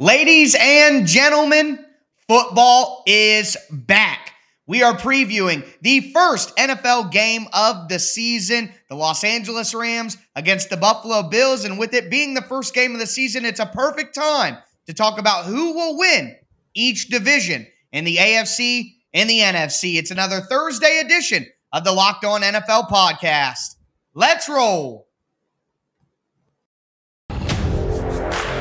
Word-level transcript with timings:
Ladies 0.00 0.54
and 0.56 1.08
gentlemen, 1.08 1.84
football 2.28 3.02
is 3.04 3.56
back. 3.68 4.32
We 4.64 4.84
are 4.84 4.96
previewing 4.96 5.66
the 5.80 6.12
first 6.12 6.56
NFL 6.56 7.10
game 7.10 7.48
of 7.52 7.88
the 7.88 7.98
season, 7.98 8.72
the 8.88 8.94
Los 8.94 9.24
Angeles 9.24 9.74
Rams 9.74 10.16
against 10.36 10.70
the 10.70 10.76
Buffalo 10.76 11.28
Bills. 11.28 11.64
And 11.64 11.80
with 11.80 11.94
it 11.94 12.10
being 12.10 12.34
the 12.34 12.42
first 12.42 12.74
game 12.74 12.92
of 12.92 13.00
the 13.00 13.08
season, 13.08 13.44
it's 13.44 13.58
a 13.58 13.66
perfect 13.66 14.14
time 14.14 14.58
to 14.86 14.94
talk 14.94 15.18
about 15.18 15.46
who 15.46 15.74
will 15.74 15.98
win 15.98 16.36
each 16.74 17.08
division 17.08 17.66
in 17.90 18.04
the 18.04 18.18
AFC 18.18 18.92
and 19.12 19.28
the 19.28 19.40
NFC. 19.40 19.96
It's 19.96 20.12
another 20.12 20.42
Thursday 20.42 21.00
edition 21.04 21.44
of 21.72 21.82
the 21.82 21.90
Locked 21.90 22.24
On 22.24 22.42
NFL 22.42 22.88
podcast. 22.88 23.74
Let's 24.14 24.48
roll. 24.48 25.07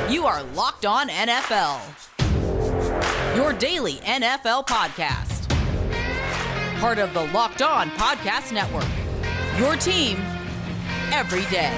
You 0.09 0.25
are 0.25 0.41
Locked 0.55 0.85
On 0.85 1.09
NFL, 1.09 1.81
your 3.35 3.51
daily 3.51 3.95
NFL 3.95 4.65
podcast. 4.65 5.49
Part 6.79 6.97
of 6.97 7.13
the 7.13 7.25
Locked 7.33 7.61
On 7.61 7.89
Podcast 7.89 8.53
Network, 8.53 8.87
your 9.59 9.75
team 9.75 10.17
every 11.11 11.43
day. 11.51 11.73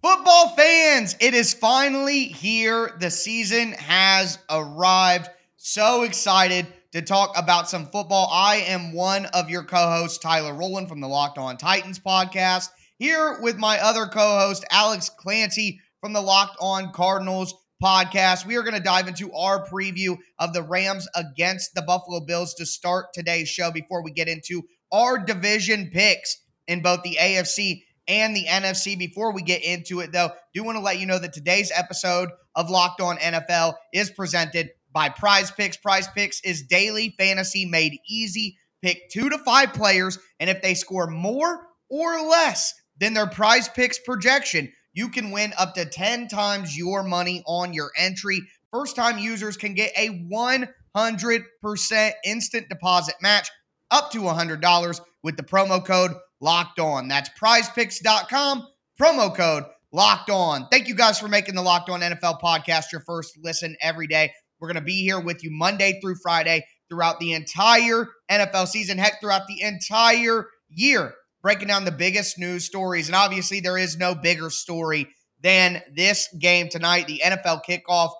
Football 0.00 0.56
fans, 0.56 1.16
it 1.20 1.34
is 1.34 1.52
finally 1.52 2.24
here. 2.24 2.96
The 2.98 3.10
season 3.10 3.72
has 3.72 4.38
arrived. 4.48 5.28
So 5.62 6.04
excited 6.04 6.66
to 6.92 7.02
talk 7.02 7.36
about 7.36 7.68
some 7.68 7.84
football. 7.84 8.30
I 8.32 8.64
am 8.68 8.94
one 8.94 9.26
of 9.26 9.50
your 9.50 9.62
co 9.62 9.90
hosts, 9.90 10.16
Tyler 10.16 10.54
Rowland 10.54 10.88
from 10.88 11.02
the 11.02 11.06
Locked 11.06 11.36
On 11.36 11.58
Titans 11.58 11.98
podcast, 11.98 12.70
here 12.96 13.38
with 13.42 13.58
my 13.58 13.78
other 13.78 14.06
co 14.06 14.38
host, 14.38 14.64
Alex 14.70 15.10
Clancy 15.10 15.78
from 16.00 16.14
the 16.14 16.22
Locked 16.22 16.56
On 16.62 16.90
Cardinals 16.94 17.52
podcast. 17.84 18.46
We 18.46 18.56
are 18.56 18.62
going 18.62 18.72
to 18.72 18.80
dive 18.80 19.06
into 19.06 19.34
our 19.34 19.66
preview 19.66 20.16
of 20.38 20.54
the 20.54 20.62
Rams 20.62 21.06
against 21.14 21.74
the 21.74 21.82
Buffalo 21.82 22.20
Bills 22.20 22.54
to 22.54 22.64
start 22.64 23.12
today's 23.12 23.50
show 23.50 23.70
before 23.70 24.02
we 24.02 24.12
get 24.12 24.28
into 24.28 24.62
our 24.90 25.22
division 25.22 25.90
picks 25.92 26.38
in 26.68 26.80
both 26.80 27.02
the 27.02 27.18
AFC 27.20 27.82
and 28.08 28.34
the 28.34 28.46
NFC. 28.46 28.98
Before 28.98 29.34
we 29.34 29.42
get 29.42 29.62
into 29.62 30.00
it, 30.00 30.10
though, 30.10 30.30
do 30.54 30.64
want 30.64 30.78
to 30.78 30.82
let 30.82 30.98
you 30.98 31.04
know 31.04 31.18
that 31.18 31.34
today's 31.34 31.70
episode 31.76 32.30
of 32.54 32.70
Locked 32.70 33.02
On 33.02 33.18
NFL 33.18 33.74
is 33.92 34.10
presented 34.10 34.70
by 34.92 35.08
Prize 35.08 35.50
Picks. 35.50 35.76
Prize 35.76 36.08
Picks 36.08 36.40
is 36.42 36.62
daily 36.62 37.14
fantasy 37.18 37.64
made 37.64 37.98
easy. 38.08 38.56
Pick 38.82 39.10
two 39.10 39.28
to 39.28 39.38
five 39.38 39.72
players, 39.72 40.18
and 40.38 40.48
if 40.48 40.62
they 40.62 40.74
score 40.74 41.06
more 41.06 41.66
or 41.88 42.22
less 42.22 42.74
than 42.98 43.14
their 43.14 43.26
Prize 43.26 43.68
Picks 43.68 43.98
projection, 43.98 44.72
you 44.92 45.08
can 45.08 45.30
win 45.30 45.52
up 45.58 45.74
to 45.74 45.84
10 45.84 46.28
times 46.28 46.76
your 46.76 47.02
money 47.02 47.42
on 47.46 47.72
your 47.72 47.90
entry. 47.96 48.40
First 48.72 48.96
time 48.96 49.18
users 49.18 49.56
can 49.56 49.74
get 49.74 49.92
a 49.96 50.26
100% 50.32 52.12
instant 52.24 52.68
deposit 52.68 53.14
match 53.20 53.50
up 53.90 54.10
to 54.12 54.18
$100 54.20 55.00
with 55.22 55.36
the 55.36 55.42
promo 55.42 55.84
code 55.84 56.12
locked 56.40 56.78
on. 56.78 57.08
That's 57.08 57.30
prizepicks.com, 57.30 58.66
promo 59.00 59.34
code 59.34 59.64
locked 59.92 60.30
on. 60.30 60.68
Thank 60.70 60.88
you 60.88 60.94
guys 60.94 61.18
for 61.18 61.28
making 61.28 61.54
the 61.54 61.62
Locked 61.62 61.90
On 61.90 62.00
NFL 62.00 62.40
podcast 62.40 62.92
your 62.92 63.00
first 63.00 63.36
listen 63.42 63.76
every 63.80 64.06
day. 64.06 64.32
We're 64.60 64.68
going 64.68 64.76
to 64.76 64.82
be 64.82 65.02
here 65.02 65.20
with 65.20 65.42
you 65.42 65.50
Monday 65.50 65.98
through 66.00 66.16
Friday 66.16 66.66
throughout 66.88 67.20
the 67.20 67.32
entire 67.32 68.08
NFL 68.30 68.66
season, 68.66 68.98
heck, 68.98 69.20
throughout 69.20 69.46
the 69.46 69.62
entire 69.62 70.48
year, 70.68 71.14
breaking 71.42 71.68
down 71.68 71.84
the 71.84 71.92
biggest 71.92 72.38
news 72.38 72.64
stories. 72.64 73.08
And 73.08 73.16
obviously, 73.16 73.60
there 73.60 73.78
is 73.78 73.96
no 73.96 74.14
bigger 74.14 74.50
story 74.50 75.08
than 75.42 75.82
this 75.94 76.28
game 76.38 76.68
tonight, 76.68 77.06
the 77.06 77.22
NFL 77.24 77.62
kickoff. 77.68 78.10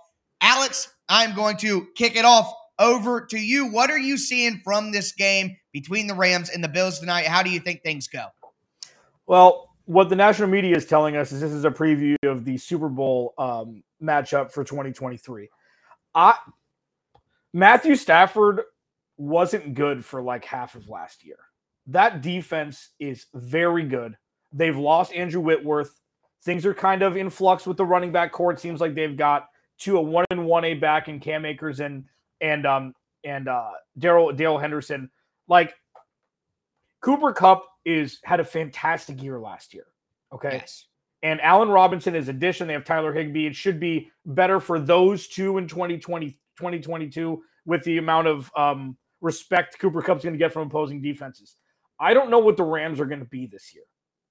Alex, 0.41 0.91
I'm 1.09 1.34
going 1.34 1.59
to 1.59 1.88
kick 1.97 2.16
it 2.16 2.25
off 2.25 2.53
over 2.78 3.26
to 3.26 3.38
you. 3.38 3.66
What 3.66 3.91
are 3.91 3.98
you 3.98 4.16
seeing 4.16 4.60
from 4.64 4.93
this 4.93 5.12
game 5.12 5.56
between 5.72 6.06
the 6.06 6.14
Rams 6.14 6.48
and 6.48 6.64
the 6.64 6.69
Bills 6.69 7.00
tonight? 7.00 7.26
How 7.26 7.43
do 7.43 7.50
you 7.50 7.60
think 7.60 7.82
things 7.82 8.09
go? 8.09 8.26
Well, 9.26 9.69
what 9.84 10.09
the 10.09 10.16
national 10.16 10.48
media 10.48 10.76
is 10.76 10.87
telling 10.87 11.16
us 11.16 11.32
is 11.32 11.41
this 11.41 11.53
is 11.53 11.64
a 11.64 11.70
preview 11.70 12.14
of 12.25 12.44
the 12.44 12.56
Super 12.56 12.88
Bowl 12.88 13.34
um, 13.37 13.82
matchup 14.03 14.53
for 14.53 14.64
2023. 14.64 15.48
I 16.15 16.37
Matthew 17.53 17.97
Stafford 17.97 18.62
wasn't 19.16 19.75
good 19.75 20.04
for 20.04 20.22
like 20.22 20.44
half 20.44 20.75
of 20.75 20.88
last 20.88 21.25
year. 21.25 21.38
That 21.88 22.22
defense 22.22 22.91
is 22.98 23.26
very 23.34 23.84
good. 23.84 24.16
They've 24.53 24.76
lost 24.76 25.12
Andrew 25.12 25.41
Whitworth. 25.41 25.99
Things 26.43 26.65
are 26.65 26.75
kind 26.75 27.03
of 27.03 27.16
in 27.16 27.31
flux 27.31 27.66
with 27.66 27.76
the 27.76 27.84
running 27.84 28.12
back 28.12 28.32
core. 28.32 28.53
It 28.53 28.60
seems 28.60 28.81
like 28.81 28.94
they've 28.94 29.16
got 29.16 29.49
two 29.78 29.99
a 29.99 30.03
one 30.03 30.25
and 30.31 30.47
one 30.47 30.65
A 30.65 30.75
back 30.75 31.09
in 31.09 31.20
Cam 31.20 31.44
Akers 31.44 31.81
and 31.81 32.04
and 32.41 32.66
um 32.66 32.94
and 33.25 33.49
uh 33.49 33.70
Darrell 33.99 34.32
Dale 34.32 34.59
Henderson. 34.59 35.10
Like 35.49 35.75
Cooper 37.00 37.32
Kupp 37.32 37.65
is 37.84 38.20
had 38.25 38.41
a 38.41 38.44
fantastic 38.44 39.22
year 39.22 39.38
last 39.38 39.75
year. 39.75 39.87
Okay. 40.32 40.53
Yes. 40.53 40.87
And 41.22 41.41
Allen 41.42 41.69
Robinson 41.69 42.14
is 42.14 42.28
addition. 42.28 42.66
They 42.66 42.72
have 42.72 42.84
Tyler 42.84 43.12
Higbee. 43.12 43.47
It 43.47 43.54
should 43.54 43.78
be 43.78 44.10
better 44.25 44.58
for 44.58 44.81
those 44.81 45.28
two 45.28 45.58
in 45.58 45.69
2020, 45.69 46.31
2022 46.56 47.42
with 47.66 47.84
the 47.84 47.98
amount 47.98 48.26
of 48.26 48.50
um, 48.56 48.97
respect 49.20 49.78
Cooper 49.78 50.00
Kupp's 50.00 50.25
going 50.25 50.32
to 50.32 50.38
get 50.38 50.53
from 50.53 50.66
opposing 50.69 51.03
defenses. 51.03 51.56
I 51.98 52.14
don't 52.14 52.31
know 52.31 52.38
what 52.38 52.56
the 52.56 52.64
Rams 52.64 53.00
are 53.00 53.06
going 53.06 53.20
to 53.20 53.26
be 53.26 53.47
this 53.47 53.75
year. 53.75 53.84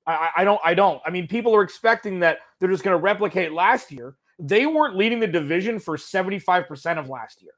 I, 0.07 0.29
I 0.37 0.43
don't. 0.43 0.59
I 0.63 0.73
don't. 0.73 1.01
I 1.05 1.11
mean, 1.11 1.27
people 1.27 1.55
are 1.55 1.61
expecting 1.61 2.19
that 2.19 2.39
they're 2.59 2.69
just 2.69 2.83
going 2.83 2.97
to 2.97 3.01
replicate 3.01 3.51
last 3.51 3.91
year. 3.91 4.15
They 4.39 4.65
weren't 4.65 4.95
leading 4.95 5.19
the 5.19 5.27
division 5.27 5.79
for 5.79 5.97
75% 5.97 6.97
of 6.97 7.09
last 7.09 7.41
year. 7.41 7.51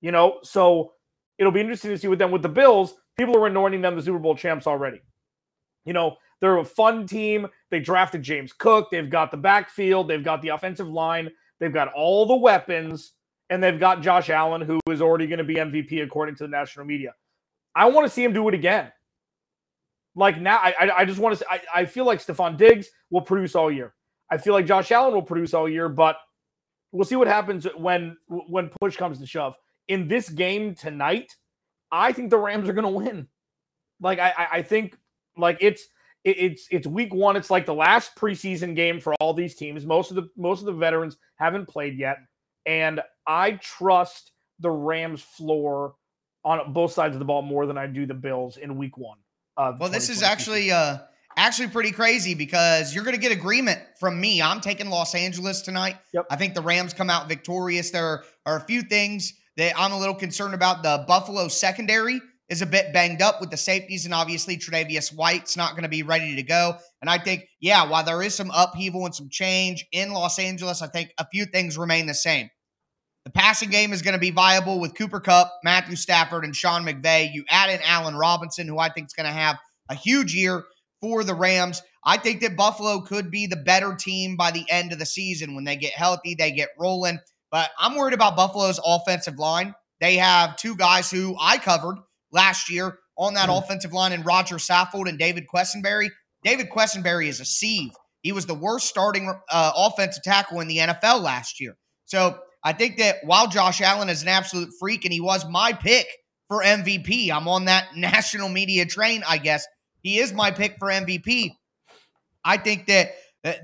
You 0.00 0.10
know, 0.10 0.38
so 0.42 0.92
it'll 1.38 1.52
be 1.52 1.60
interesting 1.60 1.92
to 1.92 1.98
see 1.98 2.08
with 2.08 2.18
them 2.18 2.32
with 2.32 2.42
the 2.42 2.48
Bills. 2.48 2.94
People 3.16 3.36
are 3.36 3.46
anointing 3.46 3.82
them 3.82 3.94
the 3.94 4.02
Super 4.02 4.18
Bowl 4.18 4.34
champs 4.34 4.66
already. 4.66 5.00
You 5.84 5.92
know, 5.92 6.16
they're 6.40 6.58
a 6.58 6.64
fun 6.64 7.06
team. 7.06 7.46
They 7.70 7.80
drafted 7.80 8.22
James 8.22 8.52
Cook. 8.52 8.88
They've 8.90 9.08
got 9.08 9.30
the 9.30 9.36
backfield. 9.36 10.08
They've 10.08 10.24
got 10.24 10.42
the 10.42 10.48
offensive 10.48 10.88
line. 10.88 11.30
They've 11.58 11.72
got 11.72 11.92
all 11.94 12.26
the 12.26 12.36
weapons. 12.36 13.12
And 13.48 13.62
they've 13.62 13.78
got 13.78 14.02
Josh 14.02 14.28
Allen, 14.28 14.60
who 14.60 14.80
is 14.90 15.00
already 15.00 15.26
going 15.26 15.38
to 15.38 15.44
be 15.44 15.54
MVP 15.54 16.02
according 16.02 16.34
to 16.36 16.44
the 16.44 16.48
national 16.48 16.84
media. 16.84 17.14
I 17.74 17.86
want 17.86 18.06
to 18.06 18.12
see 18.12 18.24
him 18.24 18.32
do 18.32 18.48
it 18.48 18.54
again. 18.54 18.90
Like 20.16 20.40
now, 20.40 20.56
I, 20.56 20.90
I 20.96 21.04
just 21.04 21.20
want 21.20 21.38
to. 21.38 21.46
I, 21.48 21.60
I 21.74 21.84
feel 21.84 22.06
like 22.06 22.24
Stefon 22.24 22.56
Diggs 22.56 22.88
will 23.10 23.20
produce 23.20 23.54
all 23.54 23.70
year. 23.70 23.94
I 24.30 24.38
feel 24.38 24.54
like 24.54 24.66
Josh 24.66 24.90
Allen 24.90 25.12
will 25.12 25.22
produce 25.22 25.52
all 25.52 25.68
year, 25.68 25.88
but 25.88 26.16
we'll 26.90 27.04
see 27.04 27.16
what 27.16 27.28
happens 27.28 27.66
when 27.76 28.16
when 28.26 28.70
push 28.80 28.96
comes 28.96 29.18
to 29.20 29.26
shove. 29.26 29.56
In 29.88 30.08
this 30.08 30.30
game 30.30 30.74
tonight, 30.74 31.36
I 31.92 32.12
think 32.12 32.30
the 32.30 32.38
Rams 32.38 32.68
are 32.68 32.72
going 32.72 32.84
to 32.84 32.90
win. 32.90 33.28
Like 34.00 34.18
I, 34.18 34.48
I 34.52 34.62
think 34.62 34.98
like 35.36 35.58
it's 35.60 35.86
it's 36.26 36.66
it's 36.70 36.86
week 36.86 37.14
one. 37.14 37.36
It's 37.36 37.50
like 37.50 37.66
the 37.66 37.74
last 37.74 38.16
preseason 38.16 38.74
game 38.74 39.00
for 39.00 39.14
all 39.14 39.32
these 39.32 39.54
teams. 39.54 39.86
Most 39.86 40.10
of 40.10 40.16
the 40.16 40.28
most 40.36 40.60
of 40.60 40.66
the 40.66 40.72
veterans 40.72 41.16
haven't 41.36 41.66
played 41.66 41.96
yet, 41.96 42.18
and 42.66 43.00
I 43.26 43.52
trust 43.52 44.32
the 44.58 44.70
Rams 44.70 45.22
floor 45.22 45.94
on 46.44 46.72
both 46.72 46.92
sides 46.92 47.14
of 47.14 47.20
the 47.20 47.24
ball 47.24 47.42
more 47.42 47.66
than 47.66 47.78
I 47.78 47.86
do 47.86 48.06
the 48.06 48.14
Bills 48.14 48.56
in 48.56 48.76
week 48.76 48.96
one. 48.96 49.18
well, 49.56 49.88
this 49.88 50.08
is 50.08 50.22
actually 50.22 50.72
uh 50.72 50.98
actually 51.36 51.68
pretty 51.68 51.92
crazy 51.92 52.34
because 52.34 52.94
you're 52.94 53.04
going 53.04 53.14
to 53.14 53.20
get 53.20 53.30
agreement 53.30 53.78
from 54.00 54.20
me. 54.20 54.40
I'm 54.40 54.60
taking 54.60 54.88
Los 54.88 55.14
Angeles 55.14 55.60
tonight. 55.60 55.96
Yep. 56.12 56.26
I 56.30 56.36
think 56.36 56.54
the 56.54 56.62
Rams 56.62 56.94
come 56.94 57.10
out 57.10 57.28
victorious. 57.28 57.90
There 57.90 58.24
are 58.46 58.56
a 58.56 58.60
few 58.60 58.82
things 58.82 59.34
that 59.56 59.78
I'm 59.78 59.92
a 59.92 59.98
little 59.98 60.14
concerned 60.14 60.54
about. 60.54 60.82
The 60.82 61.04
Buffalo 61.06 61.48
secondary 61.48 62.20
is 62.48 62.62
a 62.62 62.66
bit 62.66 62.92
banged 62.92 63.22
up 63.22 63.40
with 63.40 63.50
the 63.50 63.56
safeties, 63.56 64.04
and 64.04 64.14
obviously 64.14 64.56
Tre'Davious 64.56 65.14
White's 65.14 65.56
not 65.56 65.72
going 65.72 65.82
to 65.82 65.88
be 65.88 66.02
ready 66.02 66.36
to 66.36 66.42
go. 66.42 66.76
And 67.00 67.10
I 67.10 67.18
think, 67.18 67.44
yeah, 67.60 67.88
while 67.88 68.04
there 68.04 68.22
is 68.22 68.34
some 68.34 68.52
upheaval 68.54 69.04
and 69.04 69.14
some 69.14 69.28
change 69.30 69.84
in 69.92 70.12
Los 70.12 70.38
Angeles, 70.38 70.82
I 70.82 70.86
think 70.86 71.12
a 71.18 71.26
few 71.26 71.46
things 71.46 71.76
remain 71.76 72.06
the 72.06 72.14
same. 72.14 72.48
The 73.24 73.32
passing 73.32 73.70
game 73.70 73.92
is 73.92 74.02
going 74.02 74.14
to 74.14 74.20
be 74.20 74.30
viable 74.30 74.78
with 74.78 74.94
Cooper 74.94 75.18
Kupp, 75.18 75.52
Matthew 75.64 75.96
Stafford, 75.96 76.44
and 76.44 76.54
Sean 76.54 76.84
McVay. 76.84 77.32
You 77.32 77.44
add 77.50 77.70
in 77.70 77.80
Allen 77.82 78.14
Robinson, 78.14 78.68
who 78.68 78.78
I 78.78 78.88
think 78.90 79.08
is 79.08 79.14
going 79.14 79.26
to 79.26 79.32
have 79.32 79.58
a 79.88 79.96
huge 79.96 80.32
year 80.32 80.64
for 81.00 81.24
the 81.24 81.34
Rams. 81.34 81.82
I 82.04 82.18
think 82.18 82.40
that 82.42 82.56
Buffalo 82.56 83.00
could 83.00 83.32
be 83.32 83.48
the 83.48 83.56
better 83.56 83.96
team 83.96 84.36
by 84.36 84.52
the 84.52 84.64
end 84.70 84.92
of 84.92 85.00
the 85.00 85.06
season 85.06 85.56
when 85.56 85.64
they 85.64 85.74
get 85.74 85.92
healthy, 85.92 86.36
they 86.36 86.52
get 86.52 86.68
rolling. 86.78 87.18
But 87.50 87.70
I'm 87.78 87.96
worried 87.96 88.14
about 88.14 88.36
Buffalo's 88.36 88.80
offensive 88.84 89.38
line. 89.38 89.74
They 90.00 90.16
have 90.16 90.56
two 90.56 90.76
guys 90.76 91.10
who 91.10 91.36
I 91.40 91.58
covered 91.58 91.96
last 92.32 92.70
year 92.70 92.98
on 93.16 93.34
that 93.34 93.48
mm. 93.48 93.58
offensive 93.58 93.92
line 93.92 94.12
in 94.12 94.22
Rodger 94.22 94.56
Saffold 94.56 95.08
and 95.08 95.18
David 95.18 95.46
Quessenberry. 95.52 96.08
David 96.42 96.68
Quessenberry 96.70 97.28
is 97.28 97.40
a 97.40 97.44
sieve. 97.44 97.92
He 98.22 98.32
was 98.32 98.46
the 98.46 98.54
worst 98.54 98.88
starting 98.88 99.32
uh, 99.50 99.72
offensive 99.76 100.22
tackle 100.22 100.60
in 100.60 100.68
the 100.68 100.78
NFL 100.78 101.22
last 101.22 101.60
year. 101.60 101.76
So 102.04 102.38
I 102.62 102.72
think 102.72 102.98
that 102.98 103.16
while 103.24 103.48
Josh 103.48 103.80
Allen 103.80 104.08
is 104.08 104.22
an 104.22 104.28
absolute 104.28 104.70
freak 104.80 105.04
and 105.04 105.12
he 105.12 105.20
was 105.20 105.48
my 105.48 105.72
pick 105.72 106.06
for 106.48 106.62
MVP, 106.62 107.30
I'm 107.30 107.48
on 107.48 107.66
that 107.66 107.88
national 107.96 108.48
media 108.48 108.86
train, 108.86 109.22
I 109.26 109.38
guess. 109.38 109.66
He 110.02 110.18
is 110.18 110.32
my 110.32 110.50
pick 110.50 110.76
for 110.78 110.88
MVP. 110.88 111.52
I 112.44 112.56
think 112.56 112.86
that 112.86 113.12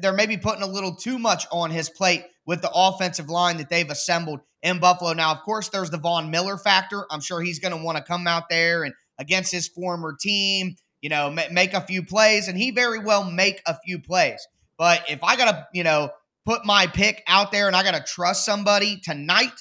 they're 0.00 0.12
maybe 0.12 0.36
putting 0.36 0.62
a 0.62 0.66
little 0.66 0.94
too 0.94 1.18
much 1.18 1.46
on 1.52 1.70
his 1.70 1.88
plate 1.88 2.24
with 2.46 2.62
the 2.62 2.70
offensive 2.74 3.28
line 3.28 3.58
that 3.58 3.68
they've 3.68 3.90
assembled 3.90 4.40
in 4.62 4.78
Buffalo. 4.78 5.12
Now, 5.12 5.32
of 5.32 5.42
course, 5.42 5.68
there's 5.68 5.90
the 5.90 5.98
Von 5.98 6.30
Miller 6.30 6.56
factor. 6.56 7.06
I'm 7.10 7.20
sure 7.20 7.40
he's 7.40 7.58
going 7.58 7.76
to 7.76 7.82
want 7.82 7.98
to 7.98 8.04
come 8.04 8.26
out 8.26 8.48
there 8.48 8.84
and 8.84 8.94
against 9.18 9.52
his 9.52 9.68
former 9.68 10.16
team, 10.20 10.76
you 11.00 11.08
know, 11.08 11.30
make 11.50 11.74
a 11.74 11.80
few 11.80 12.02
plays, 12.04 12.48
and 12.48 12.56
he 12.56 12.70
very 12.70 12.98
well 12.98 13.24
make 13.24 13.60
a 13.66 13.76
few 13.84 14.00
plays. 14.00 14.46
But 14.78 15.04
if 15.08 15.22
I 15.22 15.36
got 15.36 15.50
to, 15.50 15.68
you 15.72 15.84
know, 15.84 16.10
put 16.44 16.64
my 16.64 16.86
pick 16.86 17.22
out 17.26 17.52
there 17.52 17.66
and 17.66 17.76
I 17.76 17.82
got 17.82 17.94
to 17.94 18.12
trust 18.12 18.44
somebody 18.44 19.00
tonight, 19.00 19.52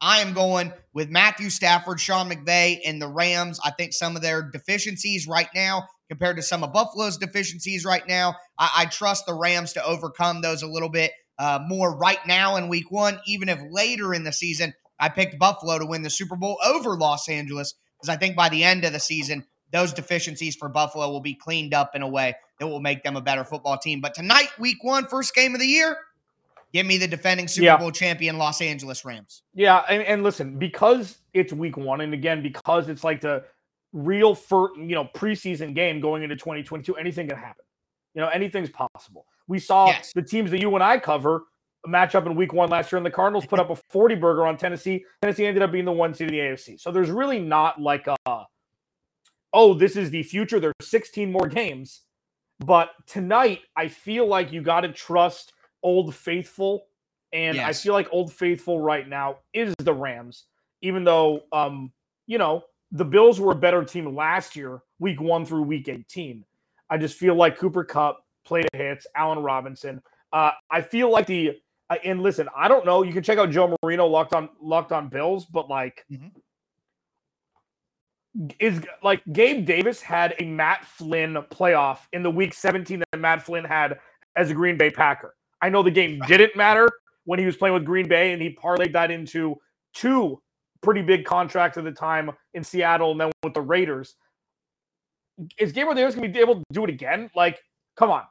I 0.00 0.20
am 0.20 0.32
going 0.32 0.72
with 0.92 1.08
Matthew 1.08 1.50
Stafford, 1.50 2.00
Sean 2.00 2.30
McVay, 2.30 2.78
and 2.84 3.02
the 3.02 3.08
Rams. 3.08 3.58
I 3.64 3.72
think 3.72 3.92
some 3.92 4.14
of 4.14 4.22
their 4.22 4.42
deficiencies 4.42 5.26
right 5.26 5.48
now 5.54 5.88
compared 6.08 6.36
to 6.36 6.42
some 6.42 6.64
of 6.64 6.72
Buffalo's 6.72 7.18
deficiencies 7.18 7.84
right 7.84 8.06
now, 8.06 8.36
I, 8.58 8.70
I 8.76 8.84
trust 8.86 9.26
the 9.26 9.34
Rams 9.34 9.74
to 9.74 9.84
overcome 9.84 10.40
those 10.40 10.62
a 10.62 10.66
little 10.66 10.88
bit 10.88 11.12
uh, 11.38 11.60
more 11.66 11.96
right 11.96 12.24
now 12.26 12.56
in 12.56 12.68
week 12.68 12.90
one, 12.90 13.20
even 13.26 13.48
if 13.48 13.58
later 13.70 14.14
in 14.14 14.24
the 14.24 14.32
season 14.32 14.74
I 14.98 15.08
picked 15.08 15.38
Buffalo 15.38 15.78
to 15.78 15.86
win 15.86 16.02
the 16.02 16.10
Super 16.10 16.36
Bowl 16.36 16.58
over 16.64 16.96
Los 16.96 17.28
Angeles, 17.28 17.74
because 17.96 18.08
I 18.08 18.16
think 18.16 18.36
by 18.36 18.48
the 18.48 18.64
end 18.64 18.84
of 18.84 18.92
the 18.92 19.00
season, 19.00 19.44
those 19.70 19.92
deficiencies 19.92 20.56
for 20.56 20.68
Buffalo 20.68 21.10
will 21.10 21.20
be 21.20 21.34
cleaned 21.34 21.74
up 21.74 21.94
in 21.94 22.02
a 22.02 22.08
way 22.08 22.34
that 22.58 22.66
will 22.66 22.80
make 22.80 23.02
them 23.02 23.16
a 23.16 23.20
better 23.20 23.44
football 23.44 23.78
team. 23.78 24.00
But 24.00 24.14
tonight, 24.14 24.48
week 24.58 24.82
one, 24.82 25.06
first 25.06 25.34
game 25.34 25.54
of 25.54 25.60
the 25.60 25.66
year, 25.66 25.98
give 26.72 26.86
me 26.86 26.96
the 26.98 27.06
defending 27.06 27.48
Super 27.48 27.66
yeah. 27.66 27.76
Bowl 27.76 27.90
champion 27.90 28.38
Los 28.38 28.60
Angeles 28.60 29.04
Rams. 29.04 29.42
Yeah, 29.54 29.84
and, 29.88 30.02
and 30.02 30.22
listen, 30.22 30.58
because 30.58 31.18
it's 31.34 31.52
week 31.52 31.76
one, 31.76 32.00
and 32.00 32.14
again, 32.14 32.42
because 32.42 32.88
it's 32.88 33.04
like 33.04 33.20
the 33.20 33.44
real 33.92 34.34
first, 34.34 34.76
you 34.76 34.94
know, 34.94 35.04
preseason 35.14 35.74
game 35.74 36.00
going 36.00 36.22
into 36.22 36.36
2022, 36.36 36.96
anything 36.96 37.28
can 37.28 37.36
happen. 37.36 37.64
You 38.14 38.22
know, 38.22 38.28
anything's 38.28 38.70
possible. 38.70 39.26
We 39.48 39.58
saw 39.58 39.86
yes. 39.86 40.12
the 40.14 40.22
teams 40.22 40.50
that 40.50 40.60
you 40.60 40.74
and 40.74 40.84
I 40.84 40.98
cover 40.98 41.44
match 41.86 42.14
up 42.14 42.26
in 42.26 42.34
week 42.36 42.52
one 42.52 42.70
last 42.70 42.92
year, 42.92 42.98
and 42.98 43.06
the 43.06 43.10
Cardinals 43.10 43.46
put 43.46 43.58
up 43.58 43.70
a 43.70 43.76
40 43.90 44.14
burger 44.16 44.46
on 44.46 44.56
Tennessee. 44.56 45.04
Tennessee 45.22 45.46
ended 45.46 45.62
up 45.62 45.72
being 45.72 45.84
the 45.84 45.92
one 45.92 46.14
seed 46.14 46.28
in 46.28 46.34
the 46.34 46.40
AFC. 46.40 46.78
So 46.78 46.92
there's 46.92 47.10
really 47.10 47.40
not 47.40 47.80
like 47.80 48.06
a, 48.06 48.46
oh, 49.52 49.74
this 49.74 49.96
is 49.96 50.10
the 50.10 50.22
future. 50.22 50.60
There's 50.60 50.74
16 50.82 51.32
more 51.32 51.48
games. 51.48 52.02
But 52.60 52.90
tonight, 53.06 53.60
I 53.76 53.88
feel 53.88 54.26
like 54.26 54.52
you 54.52 54.62
got 54.62 54.82
to 54.82 54.92
trust 54.92 55.52
Old 55.82 56.14
Faithful. 56.14 56.84
And 57.32 57.56
yes. 57.56 57.66
I 57.66 57.72
feel 57.72 57.92
like 57.92 58.08
Old 58.10 58.32
Faithful 58.32 58.80
right 58.80 59.08
now 59.08 59.38
is 59.52 59.74
the 59.78 59.94
Rams, 59.94 60.44
even 60.82 61.04
though, 61.04 61.42
um, 61.52 61.92
you 62.26 62.38
know, 62.38 62.64
the 62.90 63.04
Bills 63.04 63.38
were 63.38 63.52
a 63.52 63.56
better 63.56 63.84
team 63.84 64.14
last 64.16 64.56
year, 64.56 64.80
week 64.98 65.20
one 65.20 65.44
through 65.44 65.62
week 65.62 65.88
18. 65.88 66.44
I 66.90 66.96
just 66.96 67.16
feel 67.16 67.34
like 67.34 67.58
Cooper 67.58 67.84
Kupp 68.48 68.48
played 68.48 68.68
hits, 68.72 69.06
Allen 69.14 69.40
Robinson. 69.40 70.02
Uh, 70.32 70.52
I 70.70 70.82
feel 70.82 71.10
like 71.10 71.26
the 71.26 71.58
uh, 71.90 71.96
and 72.04 72.22
listen, 72.22 72.48
I 72.56 72.68
don't 72.68 72.84
know. 72.84 73.02
You 73.02 73.12
can 73.12 73.22
check 73.22 73.38
out 73.38 73.50
Joe 73.50 73.76
Marino 73.82 74.06
locked 74.06 74.34
on 74.34 74.48
locked 74.60 74.92
on 74.92 75.08
Bills, 75.08 75.46
but 75.46 75.68
like 75.70 76.04
mm-hmm. 76.10 76.28
is 78.60 78.82
like 79.02 79.22
Gabe 79.32 79.64
Davis 79.64 80.02
had 80.02 80.34
a 80.38 80.44
Matt 80.44 80.84
Flynn 80.84 81.34
playoff 81.50 81.98
in 82.12 82.22
the 82.22 82.30
week 82.30 82.54
17 82.54 83.02
that 83.10 83.18
Matt 83.18 83.42
Flynn 83.42 83.64
had 83.64 83.98
as 84.36 84.50
a 84.50 84.54
Green 84.54 84.76
Bay 84.76 84.90
Packer. 84.90 85.34
I 85.60 85.70
know 85.70 85.82
the 85.82 85.90
game 85.90 86.20
didn't 86.26 86.56
matter 86.56 86.88
when 87.24 87.38
he 87.38 87.46
was 87.46 87.56
playing 87.56 87.74
with 87.74 87.84
Green 87.84 88.08
Bay, 88.08 88.32
and 88.32 88.40
he 88.40 88.54
parlayed 88.54 88.92
that 88.92 89.10
into 89.10 89.56
two 89.94 90.40
pretty 90.82 91.02
big 91.02 91.24
contracts 91.24 91.76
at 91.76 91.84
the 91.84 91.92
time 91.92 92.30
in 92.54 92.62
Seattle 92.62 93.10
and 93.12 93.20
then 93.20 93.32
with 93.42 93.54
the 93.54 93.60
Raiders. 93.60 94.14
Is 95.58 95.72
Gabriel 95.72 95.94
Davis 95.94 96.14
going 96.14 96.28
to 96.28 96.32
be 96.32 96.40
able 96.40 96.56
to 96.56 96.64
do 96.72 96.84
it 96.84 96.90
again? 96.90 97.30
Like, 97.34 97.60
come 97.96 98.10
on. 98.10 98.22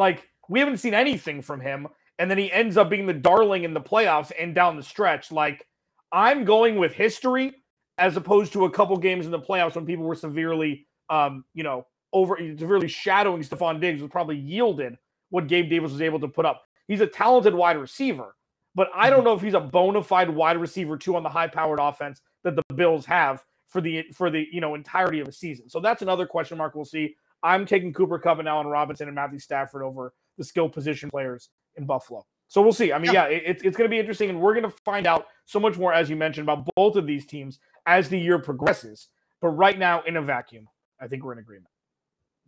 Like, 0.00 0.28
we 0.48 0.58
haven't 0.58 0.78
seen 0.78 0.94
anything 0.94 1.42
from 1.42 1.60
him. 1.60 1.86
And 2.18 2.30
then 2.30 2.38
he 2.38 2.50
ends 2.50 2.76
up 2.76 2.90
being 2.90 3.06
the 3.06 3.14
darling 3.14 3.64
in 3.64 3.72
the 3.72 3.80
playoffs 3.80 4.32
and 4.38 4.54
down 4.54 4.76
the 4.76 4.82
stretch. 4.82 5.30
Like, 5.30 5.66
I'm 6.10 6.44
going 6.44 6.76
with 6.76 6.92
history 6.92 7.54
as 7.98 8.16
opposed 8.16 8.52
to 8.54 8.64
a 8.64 8.70
couple 8.70 8.96
games 8.96 9.26
in 9.26 9.30
the 9.30 9.38
playoffs 9.38 9.76
when 9.76 9.86
people 9.86 10.04
were 10.04 10.14
severely, 10.14 10.86
um, 11.08 11.44
you 11.54 11.62
know, 11.62 11.86
over 12.12 12.36
severely 12.58 12.88
shadowing 12.88 13.42
Stefon 13.42 13.80
Diggs 13.80 14.00
was 14.00 14.10
probably 14.10 14.36
yielded 14.36 14.96
what 15.28 15.46
Gabe 15.46 15.70
Davis 15.70 15.92
was 15.92 16.00
able 16.00 16.18
to 16.20 16.28
put 16.28 16.44
up. 16.44 16.62
He's 16.88 17.00
a 17.00 17.06
talented 17.06 17.54
wide 17.54 17.78
receiver, 17.78 18.34
but 18.74 18.88
I 18.94 19.10
don't 19.10 19.20
mm-hmm. 19.20 19.26
know 19.26 19.34
if 19.34 19.42
he's 19.42 19.54
a 19.54 19.60
bona 19.60 20.02
fide 20.02 20.30
wide 20.30 20.56
receiver 20.56 20.96
too 20.96 21.14
on 21.14 21.22
the 21.22 21.28
high 21.28 21.46
powered 21.46 21.78
offense 21.78 22.20
that 22.42 22.56
the 22.56 22.62
Bills 22.74 23.06
have 23.06 23.44
for 23.68 23.80
the 23.80 24.04
for 24.14 24.30
the 24.30 24.46
you 24.50 24.60
know 24.60 24.74
entirety 24.74 25.20
of 25.20 25.28
a 25.28 25.32
season. 25.32 25.68
So 25.68 25.78
that's 25.78 26.02
another 26.02 26.26
question 26.26 26.58
mark. 26.58 26.74
We'll 26.74 26.84
see. 26.84 27.14
I'm 27.42 27.66
taking 27.66 27.92
Cooper 27.92 28.18
Kupp 28.18 28.38
and 28.38 28.48
Allen 28.48 28.66
Robinson 28.66 29.08
and 29.08 29.14
Matthew 29.14 29.38
Stafford 29.38 29.82
over 29.82 30.12
the 30.38 30.44
skill 30.44 30.68
position 30.68 31.10
players 31.10 31.48
in 31.76 31.86
Buffalo. 31.86 32.24
So 32.48 32.60
we'll 32.60 32.72
see. 32.72 32.92
I 32.92 32.98
mean, 32.98 33.12
yeah, 33.12 33.28
yeah 33.28 33.38
it, 33.38 33.60
it's 33.64 33.76
going 33.76 33.88
to 33.88 33.94
be 33.94 33.98
interesting, 33.98 34.28
and 34.28 34.40
we're 34.40 34.54
going 34.54 34.68
to 34.68 34.76
find 34.84 35.06
out 35.06 35.26
so 35.46 35.60
much 35.60 35.78
more, 35.78 35.92
as 35.92 36.10
you 36.10 36.16
mentioned, 36.16 36.48
about 36.48 36.68
both 36.74 36.96
of 36.96 37.06
these 37.06 37.24
teams 37.24 37.60
as 37.86 38.08
the 38.08 38.18
year 38.18 38.38
progresses. 38.38 39.08
But 39.40 39.50
right 39.50 39.78
now, 39.78 40.02
in 40.02 40.16
a 40.16 40.22
vacuum, 40.22 40.66
I 41.00 41.06
think 41.06 41.22
we're 41.22 41.32
in 41.32 41.38
agreement. 41.38 41.69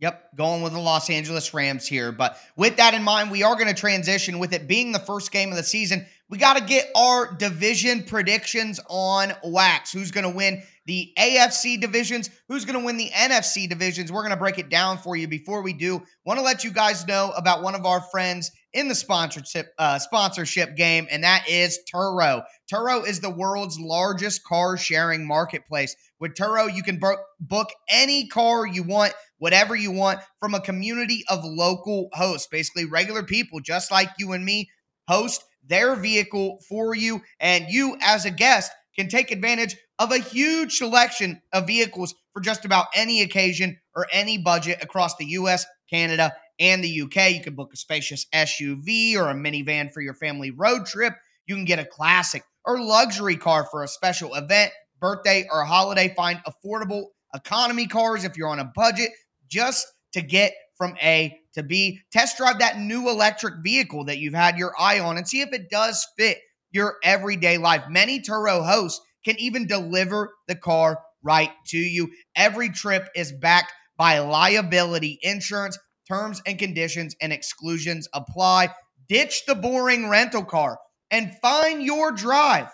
Yep, 0.03 0.35
going 0.35 0.63
with 0.63 0.73
the 0.73 0.81
Los 0.81 1.09
Angeles 1.11 1.55
Rams 1.55 1.87
here. 1.87 2.11
But 2.11 2.37
with 2.57 2.79
that 2.79 2.93
in 2.93 3.05
mind, 3.05 3.31
we 3.31 3.45
are 3.45 3.55
going 3.55 3.69
to 3.69 3.75
transition 3.75 4.41
with 4.41 4.53
it 4.53 4.67
being 4.67 4.91
the 4.91 4.99
first 4.99 5.31
game 5.31 5.51
of 5.51 5.57
the 5.57 5.63
season. 5.63 6.05
We 6.29 6.39
got 6.39 6.59
to 6.59 6.65
get 6.65 6.91
our 6.97 7.33
division 7.33 8.03
predictions 8.03 8.81
on 8.89 9.33
wax. 9.45 9.93
Who's 9.93 10.11
going 10.11 10.29
to 10.29 10.37
win 10.37 10.61
the 10.87 11.13
AFC 11.17 11.81
divisions? 11.81 12.31
Who's 12.49 12.65
going 12.65 12.81
to 12.81 12.85
win 12.85 12.97
the 12.97 13.11
NFC 13.11 13.69
divisions? 13.69 14.11
We're 14.11 14.23
going 14.23 14.33
to 14.33 14.37
break 14.37 14.59
it 14.59 14.69
down 14.69 14.99
for 14.99 15.15
you. 15.15 15.29
Before 15.29 15.63
we 15.63 15.73
do, 15.73 16.03
want 16.25 16.37
to 16.41 16.45
let 16.45 16.65
you 16.65 16.73
guys 16.73 17.07
know 17.07 17.31
about 17.37 17.63
one 17.63 17.77
of 17.77 17.87
our 17.87 18.01
friends 18.01 18.51
in 18.73 18.89
the 18.89 18.95
sponsorship 18.95 19.73
uh, 19.79 19.99
sponsorship 19.99 20.77
game, 20.77 21.07
and 21.11 21.25
that 21.25 21.49
is 21.49 21.79
Turo. 21.93 22.43
Turo 22.73 23.07
is 23.07 23.21
the 23.21 23.31
world's 23.31 23.79
largest 23.79 24.45
car 24.45 24.77
sharing 24.77 25.27
marketplace. 25.27 25.95
With 26.19 26.35
Turo, 26.35 26.75
you 26.75 26.83
can 26.83 27.01
book 27.41 27.69
any 27.89 28.29
car 28.29 28.67
you 28.67 28.83
want, 28.83 29.13
whatever 29.39 29.75
you 29.77 29.91
want, 29.91 30.21
from 30.41 30.55
a 30.55 30.61
community 30.61 31.25
of 31.29 31.45
local 31.45 32.09
hosts, 32.13 32.49
basically 32.51 32.85
regular 32.85 33.23
people 33.23 33.61
just 33.61 33.91
like 33.91 34.09
you 34.19 34.33
and 34.33 34.45
me, 34.45 34.71
host 35.09 35.45
their 35.67 35.95
vehicle 35.97 36.61
for 36.69 36.95
you, 36.95 37.23
and 37.41 37.67
you 37.69 37.97
as 38.01 38.25
a 38.25 38.31
guest 38.31 38.73
can 38.97 39.09
take 39.09 39.31
advantage 39.31 39.77
of 39.99 40.13
a 40.13 40.19
huge 40.19 40.77
selection 40.77 41.41
of 41.53 41.67
vehicles 41.67 42.15
for 42.33 42.41
just 42.41 42.65
about 42.65 42.87
any 42.95 43.23
occasion 43.23 43.79
or 43.95 44.07
any 44.13 44.39
budget 44.39 44.83
across 44.83 45.17
the 45.17 45.27
US, 45.27 45.67
Canada, 45.89 46.33
and 46.59 46.83
the 46.83 47.03
UK. 47.03 47.33
You 47.33 47.41
can 47.43 47.55
book 47.55 47.73
a 47.73 47.77
spacious 47.77 48.27
SUV 48.35 49.17
or 49.17 49.29
a 49.29 49.35
minivan 49.35 49.93
for 49.93 50.01
your 50.01 50.15
family 50.15 50.51
road 50.51 50.87
trip. 50.87 51.15
You 51.47 51.55
can 51.55 51.65
get 51.65 51.79
a 51.79 51.85
classic 51.85 52.45
or 52.65 52.81
luxury 52.81 53.37
car 53.37 53.67
for 53.71 53.83
a 53.83 53.89
special 53.89 54.35
event, 54.35 54.73
birthday, 55.01 55.47
or 55.51 55.65
holiday. 55.65 56.15
Find 56.15 56.41
affordable 56.47 57.07
economy 57.35 57.87
cars 57.87 58.25
if 58.25 58.37
you're 58.37 58.49
on 58.49 58.59
a 58.59 58.73
budget 58.75 59.11
just 59.49 59.87
to 60.13 60.23
get 60.23 60.53
from 60.77 60.97
A 61.03 61.39
to 61.55 61.63
B. 61.63 62.01
Test 62.11 62.39
drive 62.39 62.59
that 62.61 62.79
new 62.79 63.09
electric 63.09 63.55
vehicle 63.63 64.05
that 64.07 64.19
you've 64.19 64.35
had 64.35 64.59
your 64.59 64.73
eye 64.79 65.01
on 65.01 65.17
and 65.17 65.29
see 65.29 65.41
if 65.41 65.53
it 65.53 65.71
does 65.71 66.07
fit 66.17 66.39
your 66.71 66.97
everyday 67.05 67.59
life. 67.59 67.85
Many 67.89 68.21
Turo 68.21 68.65
hosts 68.67 69.01
can 69.25 69.39
even 69.39 69.67
deliver 69.67 70.33
the 70.49 70.57
car 70.57 71.01
right 71.23 71.51
to 71.69 71.79
you. 71.79 72.11
Every 72.35 72.71
trip 72.71 73.09
is 73.15 73.33
backed 73.33 73.73
by 73.97 74.19
liability 74.19 75.19
insurance. 75.23 75.79
Terms 76.09 76.43
and 76.47 76.59
conditions 76.59 77.15
and 77.21 77.33
exclusions 77.33 78.09
apply. 78.13 78.71
Ditch 79.09 79.45
the 79.47 79.55
boring 79.55 80.09
rental 80.09 80.45
car 80.45 80.79
and 81.11 81.35
find 81.41 81.83
your 81.83 82.13
drive 82.13 82.69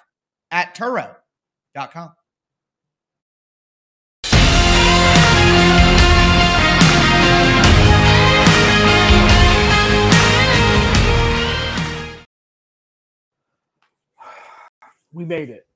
at 0.50 0.74
Turo.com. 0.74 2.12
We 15.12 15.24
made 15.24 15.50
it. 15.50 15.66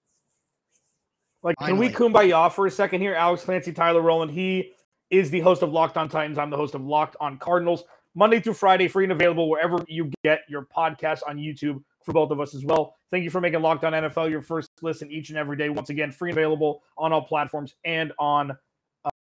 Like, 1.42 1.56
Finally. 1.58 1.88
can 1.88 2.00
we 2.00 2.12
kumbaya 2.12 2.52
for 2.52 2.66
a 2.66 2.70
second 2.70 3.00
here? 3.00 3.14
Alex 3.14 3.44
Clancy, 3.44 3.72
Tyler 3.72 4.00
Rowland. 4.00 4.30
He 4.30 4.72
is 5.12 5.30
the 5.30 5.40
host 5.40 5.62
of 5.62 5.70
Locked 5.70 5.98
On 5.98 6.08
Titans. 6.08 6.38
I'm 6.38 6.50
the 6.50 6.56
host 6.56 6.74
of 6.74 6.82
Locked 6.82 7.16
On 7.20 7.38
Cardinals. 7.38 7.84
Monday 8.14 8.40
through 8.40 8.54
Friday, 8.54 8.88
free 8.88 9.04
and 9.04 9.12
available 9.12 9.48
wherever 9.48 9.78
you 9.86 10.10
get 10.24 10.40
your 10.48 10.66
podcast 10.74 11.20
on 11.26 11.36
YouTube 11.36 11.82
for 12.02 12.12
both 12.12 12.30
of 12.30 12.40
us 12.40 12.54
as 12.54 12.64
well. 12.64 12.96
Thank 13.10 13.22
you 13.22 13.30
for 13.30 13.40
making 13.40 13.60
Locked 13.60 13.84
On 13.84 13.92
NFL 13.92 14.30
your 14.30 14.40
first 14.40 14.70
listen 14.80 15.10
each 15.10 15.28
and 15.28 15.38
every 15.38 15.56
day. 15.56 15.68
Once 15.68 15.90
again, 15.90 16.10
free 16.10 16.30
and 16.30 16.38
available 16.38 16.82
on 16.96 17.12
all 17.12 17.22
platforms 17.22 17.74
and 17.84 18.12
on 18.18 18.56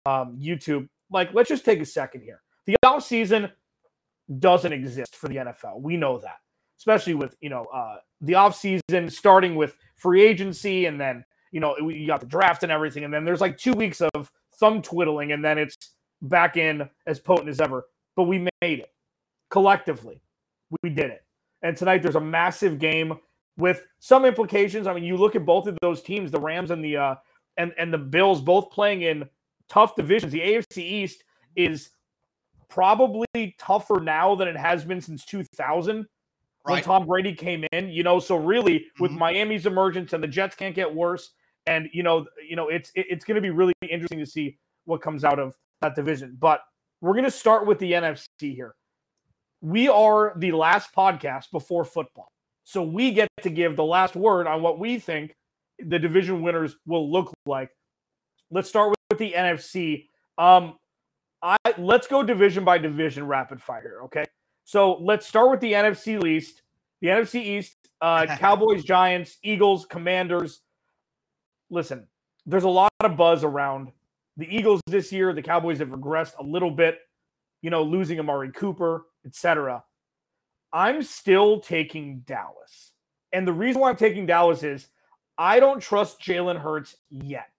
um, 0.05 0.37
YouTube. 0.39 0.87
Like, 1.11 1.33
let's 1.33 1.49
just 1.49 1.65
take 1.65 1.81
a 1.81 1.85
second 1.85 2.21
here. 2.21 2.41
The 2.65 2.75
off 2.83 3.03
season 3.03 3.51
doesn't 4.37 4.71
exist 4.71 5.15
for 5.15 5.27
the 5.27 5.37
NFL. 5.37 5.81
We 5.81 5.97
know 5.97 6.19
that, 6.19 6.37
especially 6.77 7.15
with, 7.15 7.35
you 7.41 7.49
know, 7.49 7.65
uh, 7.65 7.97
the 8.21 8.35
off 8.35 8.55
season 8.55 9.09
starting 9.09 9.55
with 9.55 9.75
free 9.95 10.23
agency 10.23 10.85
and 10.85 11.01
then, 11.01 11.25
you 11.51 11.59
know, 11.59 11.77
you 11.77 12.05
got 12.05 12.19
the 12.19 12.27
draft 12.27 12.61
and 12.61 12.71
everything. 12.71 13.05
And 13.05 13.13
then 13.13 13.25
there's 13.25 13.41
like 13.41 13.57
two 13.57 13.73
weeks 13.73 14.01
of 14.13 14.31
thumb 14.59 14.81
twiddling 14.81 15.31
and 15.31 15.43
then 15.43 15.57
it's 15.57 15.75
back 16.21 16.57
in 16.57 16.89
as 17.07 17.19
potent 17.19 17.49
as 17.49 17.61
ever. 17.61 17.85
But 18.15 18.23
we 18.23 18.47
made 18.61 18.79
it 18.79 18.91
collectively. 19.49 20.21
We 20.83 20.89
did 20.89 21.11
it. 21.11 21.23
And 21.61 21.75
tonight 21.75 22.03
there's 22.03 22.15
a 22.15 22.21
massive 22.21 22.79
game 22.79 23.17
with 23.57 23.85
some 23.99 24.25
implications. 24.25 24.87
I 24.87 24.93
mean, 24.93 25.03
you 25.03 25.17
look 25.17 25.35
at 25.35 25.45
both 25.45 25.67
of 25.67 25.77
those 25.81 26.01
teams, 26.01 26.31
the 26.31 26.39
Rams 26.39 26.71
and 26.71 26.83
the 26.83 26.97
uh, 26.97 27.15
and 27.57 27.73
and 27.77 27.93
the 27.93 27.97
Bills, 27.97 28.41
both 28.41 28.71
playing 28.71 29.01
in 29.01 29.29
tough 29.67 29.95
divisions. 29.95 30.31
The 30.31 30.39
AFC 30.39 30.77
East 30.77 31.23
is 31.55 31.89
probably 32.69 33.55
tougher 33.59 33.99
now 33.99 34.35
than 34.35 34.47
it 34.47 34.55
has 34.55 34.85
been 34.85 35.01
since 35.01 35.25
2000 35.25 35.97
right. 35.97 36.05
when 36.65 36.83
Tom 36.83 37.05
Brady 37.05 37.33
came 37.33 37.65
in. 37.71 37.89
You 37.89 38.03
know, 38.03 38.19
so 38.19 38.37
really 38.37 38.85
with 38.99 39.11
mm-hmm. 39.11 39.19
Miami's 39.19 39.65
emergence 39.65 40.13
and 40.13 40.23
the 40.23 40.27
Jets 40.27 40.55
can't 40.55 40.75
get 40.75 40.93
worse, 40.93 41.31
and 41.65 41.89
you 41.93 42.03
know, 42.03 42.25
you 42.47 42.55
know, 42.55 42.69
it's 42.69 42.91
it's 42.95 43.25
going 43.25 43.35
to 43.35 43.41
be 43.41 43.49
really 43.49 43.73
interesting 43.81 44.19
to 44.19 44.25
see 44.25 44.57
what 44.85 45.01
comes 45.01 45.23
out 45.23 45.39
of 45.39 45.55
that 45.81 45.95
division. 45.95 46.37
But 46.39 46.61
we're 47.01 47.13
going 47.13 47.25
to 47.25 47.31
start 47.31 47.65
with 47.65 47.79
the 47.79 47.93
NFC 47.93 48.25
here. 48.39 48.75
We 49.61 49.89
are 49.89 50.33
the 50.37 50.51
last 50.51 50.93
podcast 50.95 51.51
before 51.51 51.85
football. 51.85 52.31
So 52.63 52.83
we 52.83 53.11
get 53.11 53.27
to 53.41 53.49
give 53.49 53.75
the 53.75 53.83
last 53.83 54.15
word 54.15 54.47
on 54.47 54.61
what 54.61 54.79
we 54.79 54.99
think 54.99 55.33
the 55.79 55.99
division 55.99 56.41
winners 56.41 56.75
will 56.85 57.11
look 57.11 57.33
like. 57.45 57.69
Let's 58.51 58.69
start 58.69 58.89
with, 58.89 59.17
the 59.17 59.33
NFC. 59.33 60.05
Um, 60.37 60.77
I 61.41 61.57
let's 61.79 62.05
go 62.05 62.21
division 62.21 62.63
by 62.63 62.77
division, 62.77 63.25
rapid 63.25 63.59
fire. 63.59 64.01
Okay, 64.03 64.25
so 64.65 64.97
let's 65.01 65.25
start 65.25 65.49
with 65.49 65.59
the 65.61 65.73
NFC 65.73 66.23
East. 66.23 66.61
The 67.01 67.07
NFC 67.07 67.43
East: 67.43 67.75
uh, 68.01 68.27
Cowboys, 68.37 68.83
Giants, 68.83 69.39
Eagles, 69.43 69.87
Commanders. 69.87 70.61
Listen, 71.69 72.07
there's 72.45 72.63
a 72.63 72.69
lot 72.69 72.91
of 73.01 73.17
buzz 73.17 73.43
around 73.43 73.91
the 74.37 74.53
Eagles 74.55 74.81
this 74.87 75.11
year. 75.11 75.33
The 75.33 75.41
Cowboys 75.41 75.79
have 75.79 75.89
regressed 75.89 76.37
a 76.39 76.43
little 76.43 76.71
bit, 76.71 76.99
you 77.61 77.69
know, 77.69 77.83
losing 77.83 78.19
Amari 78.19 78.51
Cooper, 78.51 79.05
etc. 79.25 79.83
I'm 80.73 81.01
still 81.03 81.59
taking 81.59 82.19
Dallas. 82.21 82.93
And 83.31 83.47
the 83.47 83.53
reason 83.53 83.81
why 83.81 83.89
I'm 83.89 83.95
taking 83.95 84.25
Dallas 84.25 84.63
is 84.63 84.87
I 85.37 85.59
don't 85.59 85.79
trust 85.79 86.21
Jalen 86.21 86.59
Hurts 86.59 86.95
yet. 87.09 87.49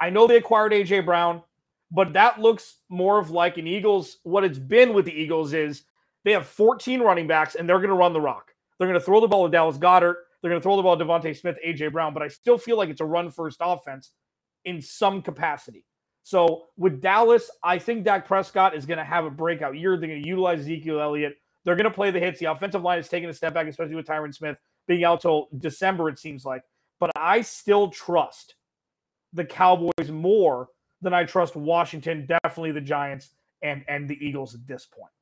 I 0.00 0.10
know 0.10 0.26
they 0.26 0.36
acquired 0.36 0.72
AJ 0.72 1.04
Brown, 1.04 1.42
but 1.90 2.14
that 2.14 2.40
looks 2.40 2.76
more 2.88 3.18
of 3.18 3.30
like 3.30 3.58
an 3.58 3.66
Eagles. 3.66 4.18
What 4.22 4.44
it's 4.44 4.58
been 4.58 4.94
with 4.94 5.04
the 5.04 5.12
Eagles 5.12 5.52
is 5.52 5.82
they 6.24 6.32
have 6.32 6.46
14 6.46 7.00
running 7.00 7.26
backs 7.26 7.54
and 7.54 7.68
they're 7.68 7.78
going 7.78 7.90
to 7.90 7.94
run 7.94 8.12
the 8.12 8.20
rock. 8.20 8.52
They're 8.78 8.88
going 8.88 8.98
to 8.98 9.04
throw 9.04 9.20
the 9.20 9.28
ball 9.28 9.46
to 9.46 9.52
Dallas 9.52 9.78
Goedert. 9.78 10.16
They're 10.40 10.50
going 10.50 10.60
to 10.60 10.62
throw 10.62 10.76
the 10.76 10.82
ball 10.82 10.96
to 10.96 11.04
DeVonta 11.04 11.38
Smith, 11.38 11.58
AJ 11.66 11.92
Brown, 11.92 12.14
but 12.14 12.22
I 12.22 12.28
still 12.28 12.58
feel 12.58 12.76
like 12.76 12.88
it's 12.88 13.00
a 13.00 13.06
run 13.06 13.30
first 13.30 13.58
offense 13.60 14.12
in 14.64 14.80
some 14.80 15.22
capacity. 15.22 15.84
So 16.22 16.64
with 16.76 17.00
Dallas, 17.00 17.50
I 17.62 17.78
think 17.78 18.04
Dak 18.04 18.26
Prescott 18.26 18.74
is 18.74 18.86
going 18.86 18.98
to 18.98 19.04
have 19.04 19.24
a 19.24 19.30
breakout 19.30 19.76
year. 19.76 19.96
They're 19.96 20.08
going 20.08 20.22
to 20.22 20.28
utilize 20.28 20.60
Ezekiel 20.60 21.00
Elliott. 21.00 21.34
They're 21.64 21.76
going 21.76 21.84
to 21.84 21.90
play 21.90 22.10
the 22.10 22.20
hits. 22.20 22.40
The 22.40 22.46
offensive 22.46 22.82
line 22.82 22.98
is 22.98 23.08
taking 23.08 23.28
a 23.28 23.34
step 23.34 23.54
back, 23.54 23.66
especially 23.66 23.94
with 23.94 24.06
Tyron 24.06 24.34
Smith 24.34 24.58
being 24.86 25.04
out 25.04 25.20
till 25.20 25.48
December, 25.58 26.08
it 26.08 26.18
seems 26.18 26.44
like. 26.44 26.62
But 26.98 27.10
I 27.16 27.42
still 27.42 27.88
trust 27.90 28.54
the 29.32 29.44
Cowboys 29.44 30.10
more 30.10 30.68
than 31.02 31.14
I 31.14 31.24
trust 31.24 31.56
Washington, 31.56 32.26
definitely 32.26 32.72
the 32.72 32.80
Giants 32.80 33.30
and 33.62 33.84
and 33.88 34.08
the 34.08 34.18
Eagles 34.24 34.54
at 34.54 34.66
this 34.66 34.86
point. 34.86 35.12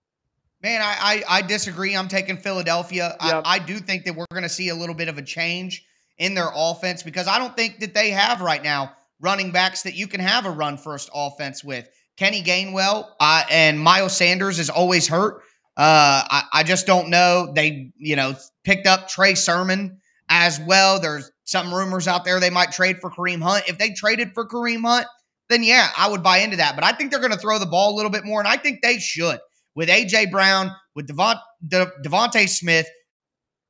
Man, 0.62 0.82
I 0.82 1.22
I, 1.28 1.38
I 1.38 1.42
disagree. 1.42 1.96
I'm 1.96 2.08
taking 2.08 2.36
Philadelphia. 2.36 3.16
Yep. 3.22 3.42
I, 3.44 3.54
I 3.54 3.58
do 3.58 3.78
think 3.78 4.04
that 4.04 4.14
we're 4.16 4.26
going 4.32 4.42
to 4.42 4.48
see 4.48 4.68
a 4.70 4.74
little 4.74 4.94
bit 4.94 5.08
of 5.08 5.18
a 5.18 5.22
change 5.22 5.84
in 6.18 6.34
their 6.34 6.50
offense 6.54 7.02
because 7.02 7.28
I 7.28 7.38
don't 7.38 7.56
think 7.56 7.80
that 7.80 7.94
they 7.94 8.10
have 8.10 8.40
right 8.40 8.62
now 8.62 8.92
running 9.20 9.52
backs 9.52 9.82
that 9.82 9.94
you 9.94 10.06
can 10.06 10.20
have 10.20 10.46
a 10.46 10.50
run 10.50 10.76
first 10.76 11.10
offense 11.14 11.62
with. 11.62 11.88
Kenny 12.16 12.42
Gainwell 12.42 13.06
uh, 13.20 13.44
and 13.48 13.78
Miles 13.78 14.16
Sanders 14.16 14.58
is 14.58 14.70
always 14.70 15.06
hurt. 15.06 15.42
Uh, 15.76 16.26
I, 16.28 16.42
I 16.52 16.62
just 16.64 16.86
don't 16.86 17.08
know. 17.08 17.52
They, 17.54 17.92
you 17.96 18.16
know, 18.16 18.34
picked 18.64 18.88
up 18.88 19.08
Trey 19.08 19.34
Sermon 19.34 20.00
as 20.28 20.60
well. 20.66 21.00
There's 21.00 21.30
some 21.44 21.72
rumors 21.72 22.08
out 22.08 22.24
there 22.24 22.40
they 22.40 22.50
might 22.50 22.72
trade 22.72 22.98
for 23.00 23.10
Kareem 23.10 23.40
Hunt. 23.40 23.68
If 23.68 23.78
they 23.78 23.90
traded 23.90 24.34
for 24.34 24.48
Kareem 24.48 24.84
Hunt, 24.84 25.06
then 25.48 25.62
yeah, 25.62 25.88
I 25.96 26.10
would 26.10 26.24
buy 26.24 26.38
into 26.38 26.56
that. 26.56 26.74
But 26.74 26.82
I 26.82 26.92
think 26.92 27.12
they're 27.12 27.20
going 27.20 27.32
to 27.32 27.38
throw 27.38 27.60
the 27.60 27.66
ball 27.66 27.94
a 27.94 27.96
little 27.96 28.10
bit 28.10 28.24
more, 28.24 28.40
and 28.40 28.48
I 28.48 28.56
think 28.56 28.82
they 28.82 28.98
should 28.98 29.38
with 29.78 29.88
AJ 29.88 30.32
Brown, 30.32 30.74
with 30.96 31.06
Devont, 31.06 31.38
De, 31.64 31.86
DeVonta 32.04 32.48
Smith, 32.48 32.88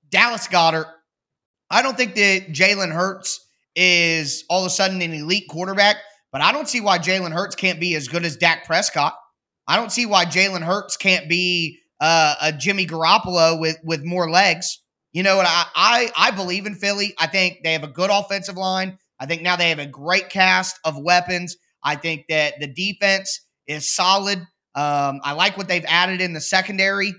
Dallas 0.09 0.49
Goedert. 0.49 0.87
I 1.71 1.83
don't 1.83 1.99
think 1.99 2.15
that 2.15 2.49
Jalen 2.49 2.91
Hurts 2.91 3.47
is 3.77 4.43
all 4.49 4.63
of 4.63 4.69
a 4.69 4.71
sudden 4.71 5.03
an 5.03 5.13
elite 5.13 5.45
quarterback, 5.51 5.97
but 6.33 6.41
I 6.41 6.51
don't 6.53 6.67
see 6.67 6.81
why 6.81 6.99
Jalen 6.99 7.33
Hurts 7.33 7.55
can't 7.55 7.79
be 7.79 7.95
as 7.95 8.09
good 8.09 8.25
as 8.25 8.39
Dak 8.39 8.65
Prescott. 8.65 9.17
I 9.67 9.77
don't 9.77 9.93
see 9.93 10.07
why 10.07 10.25
Jalen 10.25 10.63
Hurts 10.63 10.97
can't 10.97 11.29
be 11.29 11.79
uh, 12.01 12.37
a 12.41 12.53
Jimmy 12.55 12.87
Garoppolo 12.87 13.61
with 13.61 13.77
with 13.85 14.03
more 14.03 14.31
legs. 14.31 14.81
You 15.13 15.23
know 15.23 15.37
what? 15.37 15.47
I, 15.47 15.67
I 15.77 16.11
I 16.17 16.31
believe 16.31 16.65
in 16.65 16.75
Philly. 16.75 17.13
I 17.19 17.27
think 17.27 17.59
they 17.63 17.75
have 17.75 17.85
a 17.85 17.89
good 17.89 18.09
offensive 18.11 18.57
line. 18.57 18.97
I 19.21 19.27
think 19.27 19.43
now 19.43 19.57
they 19.57 19.69
have 19.69 19.79
a 19.79 19.87
great 19.87 20.31
cast 20.31 20.81
of 20.87 20.95
weapons. 20.99 21.59
I 21.85 21.97
think 21.97 22.25
that 22.31 22.55
the 22.61 22.67
defense 22.67 23.45
is 23.67 23.95
solid. 23.95 24.41
Um, 24.79 25.21
I 25.25 25.33
like 25.33 25.57
what 25.57 25.67
they've 25.67 25.85
added 25.89 26.21
in 26.21 26.35
the 26.35 26.41
secondary. 26.41 27.13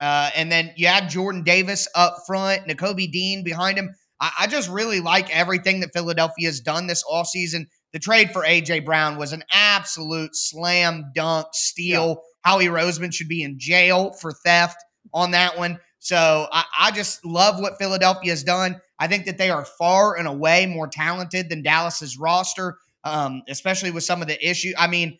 Uh, 0.00 0.30
and 0.34 0.50
then 0.50 0.72
you 0.74 0.88
add 0.88 1.08
Jordan 1.08 1.44
Davis 1.44 1.86
up 1.94 2.16
front, 2.26 2.66
Nakobe 2.66 3.12
Dean 3.12 3.44
behind 3.44 3.78
him. 3.78 3.94
I, 4.20 4.32
I 4.40 4.46
just 4.48 4.68
really 4.68 5.00
like 5.00 5.34
everything 5.34 5.78
that 5.80 5.92
Philadelphia 5.92 6.48
has 6.48 6.58
done 6.58 6.88
this 6.88 7.04
offseason. 7.04 7.66
The 7.92 8.00
trade 8.00 8.32
for 8.32 8.42
AJ 8.42 8.84
Brown 8.84 9.16
was 9.16 9.32
an 9.32 9.44
absolute 9.52 10.34
slam 10.34 11.12
dunk 11.14 11.46
steal. 11.52 12.08
Yeah. 12.08 12.50
Howie 12.50 12.66
Roseman 12.66 13.14
should 13.14 13.28
be 13.28 13.44
in 13.44 13.60
jail 13.60 14.12
for 14.20 14.32
theft 14.32 14.76
on 15.12 15.30
that 15.30 15.56
one. 15.56 15.78
So 16.00 16.48
I, 16.50 16.64
I, 16.80 16.90
just 16.90 17.24
love 17.24 17.60
what 17.60 17.78
Philadelphia 17.78 18.32
has 18.32 18.42
done. 18.42 18.80
I 18.98 19.06
think 19.06 19.26
that 19.26 19.38
they 19.38 19.50
are 19.50 19.64
far 19.64 20.16
and 20.16 20.26
away 20.26 20.66
more 20.66 20.88
talented 20.88 21.48
than 21.48 21.62
Dallas's 21.62 22.18
roster, 22.18 22.76
um, 23.04 23.42
especially 23.48 23.92
with 23.92 24.02
some 24.02 24.20
of 24.20 24.28
the 24.28 24.46
issues. 24.46 24.74
I 24.76 24.88
mean, 24.88 25.18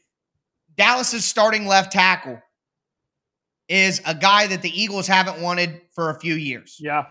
Dallas's 0.76 1.24
starting 1.24 1.66
left 1.66 1.92
tackle 1.92 2.40
is 3.68 4.00
a 4.06 4.14
guy 4.14 4.46
that 4.46 4.62
the 4.62 4.82
Eagles 4.82 5.06
haven't 5.06 5.40
wanted 5.40 5.80
for 5.94 6.10
a 6.10 6.20
few 6.20 6.34
years. 6.34 6.76
Yeah. 6.80 7.06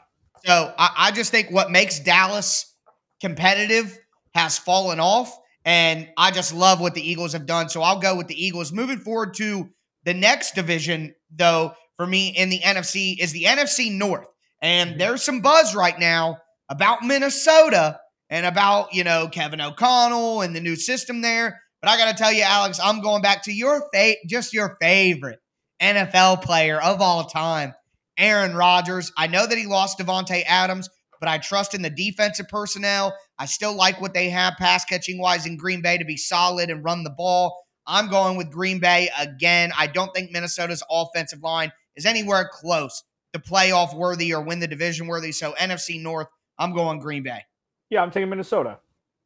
So 0.46 0.74
I, 0.78 0.94
I 0.98 1.12
just 1.12 1.32
think 1.32 1.50
what 1.50 1.72
makes 1.72 2.00
Dallas 2.00 2.74
competitive 3.22 3.98
has 4.36 4.58
fallen 4.58 5.00
off. 5.00 5.36
And 5.66 6.10
I 6.18 6.32
just 6.32 6.54
love 6.54 6.82
what 6.82 6.94
the 6.94 7.10
Eagles 7.10 7.34
have 7.34 7.46
done. 7.46 7.70
So 7.70 7.82
I'll 7.82 8.00
go 8.00 8.18
with 8.18 8.28
the 8.28 8.46
Eagles. 8.46 8.74
Moving 8.74 9.00
forward 9.00 9.34
to 9.36 9.70
the 10.04 10.14
next 10.14 10.56
division, 10.56 11.16
though, 11.32 11.74
for 11.96 12.06
me 12.06 12.30
in 12.30 12.50
the 12.50 12.60
NFC 12.60 13.16
is 13.18 13.32
the 13.32 13.44
NFC 13.44 13.92
North. 13.92 14.28
And 14.62 14.92
mm-hmm. 14.92 15.00
there's 15.00 15.24
some 15.24 15.42
buzz 15.42 15.74
right 15.74 15.98
now 15.98 16.40
about 16.68 17.04
Minnesota 17.04 18.00
and 18.30 18.46
about, 18.46 18.94
you 18.94 19.04
know, 19.06 19.30
Kevin 19.30 19.62
O'Connell 19.62 20.42
and 20.42 20.56
the 20.56 20.62
new 20.62 20.76
system 20.76 21.22
there. 21.22 21.62
But 21.84 21.92
I 21.92 21.98
got 21.98 22.16
to 22.16 22.18
tell 22.18 22.32
you, 22.32 22.44
Alex, 22.44 22.80
I'm 22.82 23.02
going 23.02 23.22
back 23.22 23.44
to 23.44 23.52
your 23.52 23.84
fa- 23.94 24.16
just 24.26 24.54
your 24.54 24.78
favorite 24.80 25.40
NFL 25.82 26.42
player 26.42 26.82
of 26.82 27.02
all 27.02 27.26
time, 27.26 27.74
Aaron 28.18 28.56
Rodgers. 28.56 29.12
I 29.18 29.28
know 29.28 29.46
that 29.46 29.58
he 29.58 29.66
lost 29.66 30.00
Davante 30.00 30.44
Adams, 30.48 30.90
but 31.20 31.28
I 31.28 31.40
trust 31.40 31.74
in 31.74 31.82
the 31.82 31.90
defensive 31.90 32.48
personnel. 32.48 33.14
I 33.38 33.48
still 33.48 33.76
like 33.76 34.00
what 34.00 34.14
they 34.14 34.30
have 34.30 34.54
pass 34.58 34.86
catching 34.86 35.20
wise 35.20 35.46
in 35.46 35.58
Green 35.58 35.82
Bay 35.82 35.98
to 35.98 36.06
be 36.06 36.16
solid 36.16 36.70
and 36.70 36.86
run 36.86 37.04
the 37.04 37.10
ball. 37.10 37.62
I'm 37.86 38.10
going 38.10 38.38
with 38.38 38.50
Green 38.50 38.80
Bay 38.80 39.10
again. 39.20 39.74
I 39.78 39.88
don't 39.88 40.16
think 40.16 40.32
Minnesota's 40.32 40.84
offensive 40.90 41.44
line 41.44 41.74
is 41.98 42.06
anywhere 42.06 42.50
close 42.50 43.04
to 43.34 43.40
playoff 43.40 43.94
worthy 43.94 44.34
or 44.34 44.42
win 44.42 44.62
the 44.62 44.70
division 44.70 45.08
worthy. 45.08 45.34
So 45.34 45.52
NFC 45.60 46.02
North, 46.02 46.28
I'm 46.58 46.74
going 46.74 47.00
Green 47.00 47.24
Bay. 47.24 47.42
Yeah, 47.90 48.04
I'm 48.04 48.12
taking 48.12 48.30
Minnesota. 48.30 48.80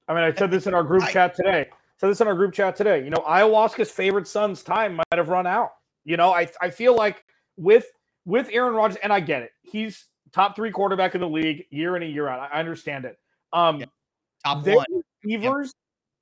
I 0.07 0.15
mean, 0.15 0.23
I 0.23 0.33
said 0.33 0.49
this 0.49 0.65
in 0.65 0.73
our 0.73 0.83
group 0.83 1.03
I, 1.03 1.11
chat 1.11 1.35
today. 1.35 1.67
Said 1.99 2.09
this 2.09 2.21
in 2.21 2.27
our 2.27 2.35
group 2.35 2.53
chat 2.53 2.75
today. 2.75 3.03
You 3.03 3.09
know, 3.09 3.23
ayahuasca's 3.27 3.91
favorite 3.91 4.27
son's 4.27 4.63
time 4.63 4.95
might 4.95 5.05
have 5.11 5.29
run 5.29 5.47
out. 5.47 5.71
You 6.05 6.17
know, 6.17 6.31
I 6.31 6.49
I 6.61 6.69
feel 6.69 6.95
like 6.95 7.23
with 7.57 7.85
with 8.25 8.49
Aaron 8.51 8.75
Rodgers, 8.75 8.97
and 9.01 9.11
I 9.11 9.19
get 9.19 9.41
it. 9.41 9.51
He's 9.63 10.05
top 10.33 10.55
three 10.55 10.71
quarterback 10.71 11.15
in 11.15 11.21
the 11.21 11.29
league 11.29 11.65
year 11.69 11.95
in 11.95 12.03
and 12.03 12.13
year 12.13 12.27
out. 12.27 12.49
I 12.51 12.59
understand 12.59 13.05
it. 13.05 13.17
Um, 13.53 13.79
yeah. 13.79 13.85
top 14.45 14.65
one. 14.65 14.85
Receivers 15.23 15.73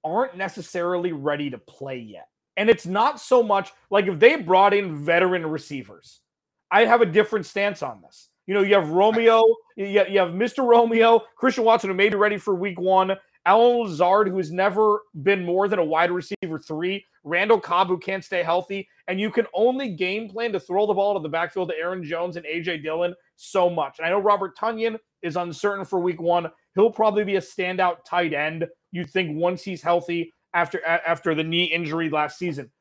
aren't 0.03 0.37
necessarily 0.37 1.11
ready 1.11 1.49
to 1.49 1.57
play 1.57 1.97
yet. 1.97 2.27
And 2.57 2.69
it's 2.69 2.85
not 2.85 3.19
so 3.19 3.43
much 3.43 3.73
like 3.89 4.07
if 4.07 4.19
they 4.19 4.37
brought 4.37 4.73
in 4.73 5.03
veteran 5.03 5.45
receivers, 5.45 6.21
I 6.71 6.85
have 6.85 7.01
a 7.01 7.05
different 7.05 7.45
stance 7.45 7.83
on 7.83 8.01
this. 8.01 8.29
You 8.47 8.53
know, 8.53 8.61
you 8.61 8.75
have 8.75 8.89
Romeo, 8.89 9.43
you 9.75 9.97
have, 9.97 10.09
you 10.09 10.19
have 10.19 10.29
Mr. 10.29 10.65
Romeo, 10.65 11.23
Christian 11.35 11.63
Watson, 11.63 11.89
who 11.89 11.95
may 11.95 12.09
be 12.09 12.15
ready 12.15 12.37
for 12.37 12.53
week 12.53 12.79
one, 12.79 13.11
Allen 13.45 13.77
Lazard, 13.77 14.27
who 14.27 14.37
has 14.37 14.51
never 14.51 15.01
been 15.21 15.45
more 15.45 15.67
than 15.67 15.79
a 15.79 15.85
wide 15.85 16.11
receiver 16.11 16.57
three, 16.59 17.05
Randall 17.23 17.59
Cobb, 17.59 17.87
who 17.87 17.97
can't 17.97 18.23
stay 18.23 18.41
healthy, 18.41 18.87
and 19.07 19.19
you 19.19 19.29
can 19.29 19.45
only 19.53 19.89
game 19.89 20.29
plan 20.29 20.51
to 20.51 20.59
throw 20.59 20.87
the 20.87 20.93
ball 20.93 21.13
to 21.13 21.19
the 21.19 21.29
backfield 21.29 21.69
to 21.69 21.77
Aaron 21.77 22.03
Jones 22.03 22.37
and 22.37 22.45
AJ 22.45 22.83
Dillon 22.83 23.13
so 23.35 23.69
much. 23.69 23.99
And 23.99 24.07
I 24.07 24.09
know 24.09 24.19
Robert 24.19 24.57
Tonyan 24.57 24.97
is 25.21 25.35
uncertain 25.35 25.85
for 25.85 25.99
week 25.99 26.21
one. 26.21 26.49
He'll 26.73 26.91
probably 26.91 27.23
be 27.23 27.35
a 27.35 27.41
standout 27.41 27.97
tight 28.07 28.33
end. 28.33 28.67
You'd 28.91 29.09
think 29.09 29.37
once 29.37 29.63
he's 29.63 29.81
healthy 29.81 30.33
after 30.53 30.83
after 30.85 31.35
the 31.35 31.43
knee 31.43 31.65
injury 31.65 32.09
last 32.09 32.39
season. 32.39 32.71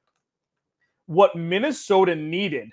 What 1.06 1.36
Minnesota 1.36 2.14
needed 2.14 2.70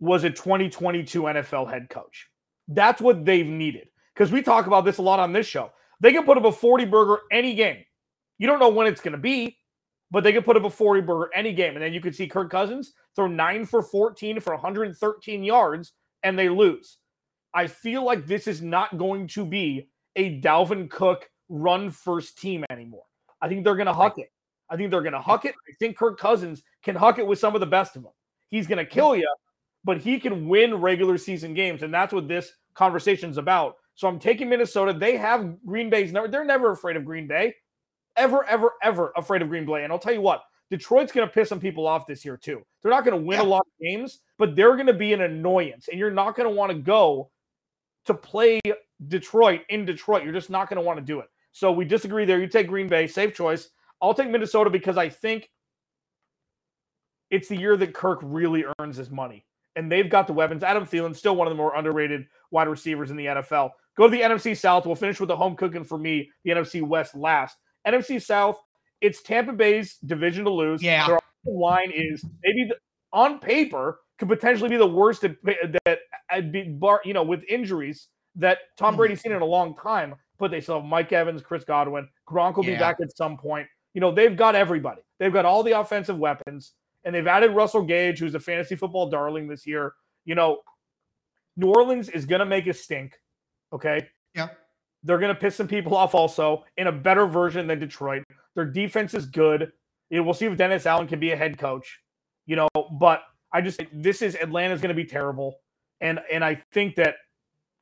was 0.00 0.24
a 0.24 0.30
2022 0.30 1.22
NFL 1.22 1.70
head 1.70 1.88
coach. 1.90 2.28
That's 2.68 3.00
what 3.00 3.24
they've 3.24 3.46
needed. 3.46 3.88
Because 4.14 4.32
we 4.32 4.42
talk 4.42 4.66
about 4.66 4.84
this 4.84 4.98
a 4.98 5.02
lot 5.02 5.20
on 5.20 5.32
this 5.32 5.46
show. 5.46 5.72
They 6.00 6.12
can 6.12 6.24
put 6.24 6.38
up 6.38 6.44
a 6.44 6.52
40 6.52 6.84
burger 6.86 7.22
any 7.30 7.54
game. 7.54 7.84
You 8.38 8.46
don't 8.46 8.60
know 8.60 8.68
when 8.68 8.86
it's 8.86 9.00
going 9.00 9.12
to 9.12 9.18
be, 9.18 9.56
but 10.10 10.22
they 10.22 10.32
can 10.32 10.42
put 10.42 10.56
up 10.56 10.64
a 10.64 10.70
40 10.70 11.00
burger 11.02 11.30
any 11.34 11.52
game. 11.52 11.74
And 11.74 11.82
then 11.82 11.92
you 11.92 12.00
could 12.00 12.14
see 12.14 12.26
Kirk 12.26 12.50
Cousins 12.50 12.92
throw 13.14 13.26
nine 13.26 13.64
for 13.64 13.82
14 13.82 14.40
for 14.40 14.52
113 14.54 15.44
yards 15.44 15.92
and 16.22 16.38
they 16.38 16.48
lose. 16.48 16.98
I 17.54 17.66
feel 17.66 18.04
like 18.04 18.26
this 18.26 18.46
is 18.46 18.60
not 18.60 18.98
going 18.98 19.28
to 19.28 19.46
be 19.46 19.88
a 20.16 20.40
Dalvin 20.40 20.90
Cook 20.90 21.28
run 21.48 21.90
first 21.90 22.38
team 22.38 22.64
anymore. 22.70 23.04
I 23.40 23.48
think 23.48 23.64
they're 23.64 23.76
going 23.76 23.86
to 23.86 23.94
huck 23.94 24.18
it. 24.18 24.30
I 24.68 24.76
think 24.76 24.90
they're 24.90 25.02
going 25.02 25.12
to 25.12 25.20
huck 25.20 25.44
it. 25.44 25.54
I 25.68 25.72
think 25.78 25.96
Kirk 25.96 26.18
Cousins 26.18 26.62
can 26.82 26.96
huck 26.96 27.18
it 27.18 27.26
with 27.26 27.38
some 27.38 27.54
of 27.54 27.60
the 27.60 27.66
best 27.66 27.96
of 27.96 28.02
them. 28.02 28.12
He's 28.48 28.66
going 28.66 28.78
to 28.78 28.84
kill 28.84 29.16
you, 29.16 29.32
but 29.84 29.98
he 29.98 30.18
can 30.18 30.48
win 30.48 30.74
regular 30.74 31.18
season 31.18 31.54
games. 31.54 31.82
And 31.82 31.94
that's 31.94 32.12
what 32.12 32.28
this 32.28 32.52
conversation 32.74 33.30
is 33.30 33.38
about. 33.38 33.76
So 33.96 34.06
I'm 34.06 34.18
taking 34.18 34.48
Minnesota. 34.48 34.92
They 34.92 35.16
have 35.16 35.64
Green 35.64 35.90
Bay's 35.90 36.12
never, 36.12 36.28
they're 36.28 36.44
never 36.44 36.70
afraid 36.70 36.96
of 36.96 37.04
Green 37.04 37.26
Bay. 37.26 37.54
Ever, 38.16 38.44
ever, 38.44 38.72
ever 38.82 39.12
afraid 39.16 39.42
of 39.42 39.48
Green 39.48 39.66
Bay. 39.66 39.84
And 39.84 39.92
I'll 39.92 39.98
tell 39.98 40.14
you 40.14 40.20
what, 40.20 40.44
Detroit's 40.70 41.12
going 41.12 41.26
to 41.26 41.32
piss 41.32 41.48
some 41.48 41.60
people 41.60 41.86
off 41.86 42.06
this 42.06 42.24
year, 42.24 42.36
too. 42.36 42.64
They're 42.82 42.92
not 42.92 43.04
going 43.04 43.18
to 43.18 43.24
win 43.24 43.40
yeah. 43.40 43.44
a 43.44 43.48
lot 43.48 43.60
of 43.60 43.84
games, 43.84 44.20
but 44.38 44.54
they're 44.54 44.74
going 44.74 44.86
to 44.86 44.94
be 44.94 45.12
an 45.12 45.22
annoyance. 45.22 45.88
And 45.88 45.98
you're 45.98 46.10
not 46.10 46.36
going 46.36 46.48
to 46.48 46.54
want 46.54 46.72
to 46.72 46.78
go 46.78 47.30
to 48.06 48.14
play 48.14 48.60
Detroit 49.08 49.62
in 49.68 49.84
Detroit. 49.84 50.24
You're 50.24 50.32
just 50.32 50.50
not 50.50 50.68
going 50.68 50.76
to 50.76 50.82
want 50.82 50.98
to 50.98 51.04
do 51.04 51.20
it. 51.20 51.26
So 51.52 51.72
we 51.72 51.84
disagree 51.84 52.24
there. 52.24 52.38
You 52.38 52.48
take 52.48 52.68
Green 52.68 52.88
Bay, 52.88 53.06
safe 53.06 53.34
choice. 53.34 53.70
I'll 54.02 54.14
take 54.14 54.30
Minnesota 54.30 54.70
because 54.70 54.98
I 54.98 55.08
think 55.08 55.50
it's 57.30 57.48
the 57.48 57.56
year 57.56 57.76
that 57.78 57.94
Kirk 57.94 58.20
really 58.22 58.64
earns 58.78 58.96
his 58.96 59.10
money. 59.10 59.46
And 59.76 59.92
they've 59.92 60.08
got 60.08 60.26
the 60.26 60.32
weapons. 60.32 60.62
Adam 60.62 60.84
Thielen, 60.84 61.14
still 61.14 61.36
one 61.36 61.46
of 61.46 61.52
the 61.52 61.56
more 61.56 61.76
underrated 61.76 62.26
wide 62.50 62.68
receivers 62.68 63.10
in 63.10 63.16
the 63.16 63.26
NFL. 63.26 63.70
Go 63.96 64.08
to 64.08 64.10
the 64.10 64.22
NFC 64.22 64.56
South. 64.56 64.86
We'll 64.86 64.94
finish 64.94 65.20
with 65.20 65.28
the 65.28 65.36
home 65.36 65.54
cooking 65.56 65.84
for 65.84 65.98
me, 65.98 66.30
the 66.44 66.52
NFC 66.52 66.82
West 66.82 67.14
last. 67.14 67.56
NFC 67.86 68.20
South, 68.20 68.58
it's 69.00 69.22
Tampa 69.22 69.52
Bay's 69.52 69.96
division 70.04 70.44
to 70.44 70.50
lose. 70.50 70.82
Yeah. 70.82 71.06
Their 71.06 71.20
line 71.46 71.92
is 71.94 72.24
maybe 72.42 72.64
the, 72.64 72.76
on 73.12 73.38
paper 73.38 74.00
could 74.18 74.28
potentially 74.28 74.68
be 74.68 74.76
the 74.76 74.86
worst 74.86 75.22
that, 75.22 75.36
that 75.84 76.52
be 76.52 76.64
bar, 76.64 77.00
you 77.04 77.14
know, 77.14 77.22
with 77.22 77.44
injuries 77.48 78.08
that 78.34 78.58
Tom 78.76 78.94
hmm. 78.94 78.98
Brady's 78.98 79.20
seen 79.20 79.32
in 79.32 79.42
a 79.42 79.46
long 79.46 79.74
time. 79.76 80.14
But 80.38 80.50
they 80.50 80.60
still 80.60 80.80
have 80.80 80.84
Mike 80.88 81.12
Evans, 81.12 81.40
Chris 81.40 81.64
Godwin, 81.64 82.08
Gronk 82.28 82.56
will 82.56 82.66
yeah. 82.66 82.74
be 82.74 82.78
back 82.78 82.96
at 83.00 83.16
some 83.16 83.38
point. 83.38 83.66
You 83.94 84.02
know, 84.02 84.12
they've 84.12 84.36
got 84.36 84.54
everybody. 84.54 85.00
They've 85.18 85.32
got 85.32 85.46
all 85.46 85.62
the 85.62 85.80
offensive 85.80 86.18
weapons, 86.18 86.72
and 87.06 87.14
they've 87.14 87.26
added 87.26 87.52
Russell 87.52 87.82
Gage, 87.82 88.18
who's 88.18 88.34
a 88.34 88.40
fantasy 88.40 88.74
football 88.74 89.08
darling 89.08 89.46
this 89.46 89.64
year. 89.64 89.94
You 90.24 90.34
know, 90.34 90.58
New 91.56 91.68
Orleans 91.68 92.08
is 92.08 92.26
going 92.26 92.40
to 92.40 92.44
make 92.44 92.66
a 92.66 92.74
stink. 92.74 93.18
Okay. 93.72 94.08
Yeah. 94.34 94.48
They're 95.04 95.20
going 95.20 95.32
to 95.32 95.40
piss 95.40 95.54
some 95.54 95.68
people 95.68 95.96
off 95.96 96.16
also 96.16 96.64
in 96.76 96.88
a 96.88 96.92
better 96.92 97.26
version 97.26 97.68
than 97.68 97.78
Detroit. 97.78 98.24
Their 98.56 98.64
defense 98.64 99.14
is 99.14 99.24
good. 99.24 99.72
You 100.10 100.18
know, 100.18 100.24
we'll 100.24 100.34
see 100.34 100.46
if 100.46 100.56
Dennis 100.56 100.84
Allen 100.84 101.06
can 101.06 101.20
be 101.20 101.30
a 101.30 101.36
head 101.36 101.58
coach, 101.58 102.00
you 102.44 102.56
know, 102.56 102.68
but 102.98 103.22
I 103.52 103.60
just 103.60 103.80
this 103.92 104.20
is 104.20 104.34
Atlanta's 104.34 104.80
going 104.80 104.94
to 104.94 105.00
be 105.00 105.04
terrible. 105.04 105.60
And 106.00 106.18
and 106.30 106.44
I 106.44 106.56
think 106.72 106.96
that 106.96 107.16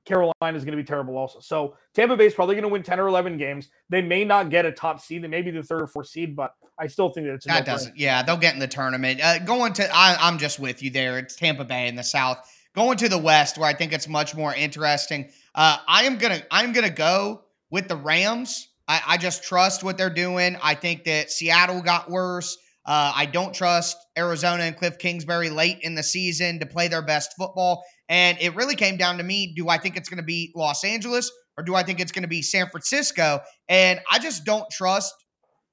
Carolina 0.05 0.35
is 0.55 0.65
going 0.65 0.77
to 0.77 0.83
be 0.83 0.87
terrible 0.87 1.17
also. 1.17 1.41
So 1.41 1.77
Tampa 1.95 2.17
Bay 2.17 2.27
is 2.27 2.35
probably 2.35 2.57
going 2.57 2.65
to 2.65 2.69
win 2.69 2.83
10 2.83 3.01
or 3.01 3.09
11 3.09 3.39
games. 3.39 3.71
They 3.89 4.03
may 4.03 4.25
not 4.25 4.51
get 4.51 4.67
a 4.67 4.73
top 4.73 5.01
seed. 5.01 5.23
They 5.23 5.29
may 5.29 5.41
be 5.41 5.51
the 5.51 5.63
third 5.63 5.81
or 5.81 5.87
fourth 5.87 6.09
seed, 6.09 6.37
but 6.37 6.55
I 6.79 6.87
still 6.89 7.09
think 7.09 7.27
that 7.27 7.35
it's 7.35 7.47
that 7.47 7.65
doesn't. 7.65 7.97
Yeah, 7.97 8.23
they'll 8.23 8.37
get 8.37 8.55
in 8.55 8.61
the 8.61 8.67
tournament. 8.67 9.21
Uh, 9.23 9.39
going 9.39 9.73
to, 9.75 9.89
I, 9.95 10.17
I'm 10.21 10.39
just 10.39 10.59
with 10.59 10.83
you 10.83 10.91
there. 10.91 11.19
It's 11.19 11.37
Tampa 11.37 11.65
Bay 11.65 11.89
in 11.89 11.95
the 11.95 12.03
South. 12.03 12.39
Going 12.75 12.97
to 12.99 13.09
the 13.09 13.19
West, 13.19 13.59
where 13.59 13.69
I 13.69 13.75
think 13.75 13.93
it's 13.93 14.09
much 14.09 14.35
more 14.35 14.53
interesting. 14.53 15.31
Uh, 15.55 15.77
I 15.87 16.05
am 16.05 16.19
gonna 16.19 16.43
I'm 16.51 16.73
gonna 16.73 16.91
go 16.91 17.43
with 17.71 17.87
the 17.87 17.95
Rams. 17.97 18.69
I, 18.89 19.01
I 19.07 19.17
just 19.17 19.45
trust 19.45 19.85
what 19.85 19.97
they're 19.97 20.11
doing. 20.11 20.57
I 20.63 20.75
think 20.75 21.05
that 21.05 21.31
Seattle 21.31 21.83
got 21.83 22.11
worse. 22.11 22.59
Uh, 22.87 23.13
I 23.15 23.27
don't 23.27 23.55
trust 23.55 23.97
Arizona 24.19 24.65
and 24.65 24.77
Cliff 24.77 24.99
Kingsbury 24.99 25.51
late 25.51 25.79
in 25.83 25.95
the 25.95 26.03
season 26.03 26.59
to 26.59 26.67
play 26.67 26.89
their 26.89 27.01
best 27.01 27.33
football. 27.39 27.83
And 28.09 28.37
it 28.41 28.55
really 28.55 28.75
came 28.75 28.97
down 28.97 29.17
to 29.19 29.25
me 29.25 29.55
do 29.55 29.69
I 29.69 29.79
think 29.79 29.97
it's 29.97 30.09
going 30.09 30.19
to 30.19 30.25
be 30.25 30.53
Los 30.55 30.85
Angeles 30.85 31.31
or 31.57 31.65
do 31.65 31.75
I 31.75 31.83
think 31.83 32.01
it's 32.01 32.13
going 32.13 32.23
to 32.25 32.29
be 32.29 32.43
San 32.43 32.69
Francisco? 32.69 33.41
And 33.69 34.01
I 34.11 34.19
just 34.19 34.45
don't 34.45 34.69
trust 34.71 35.15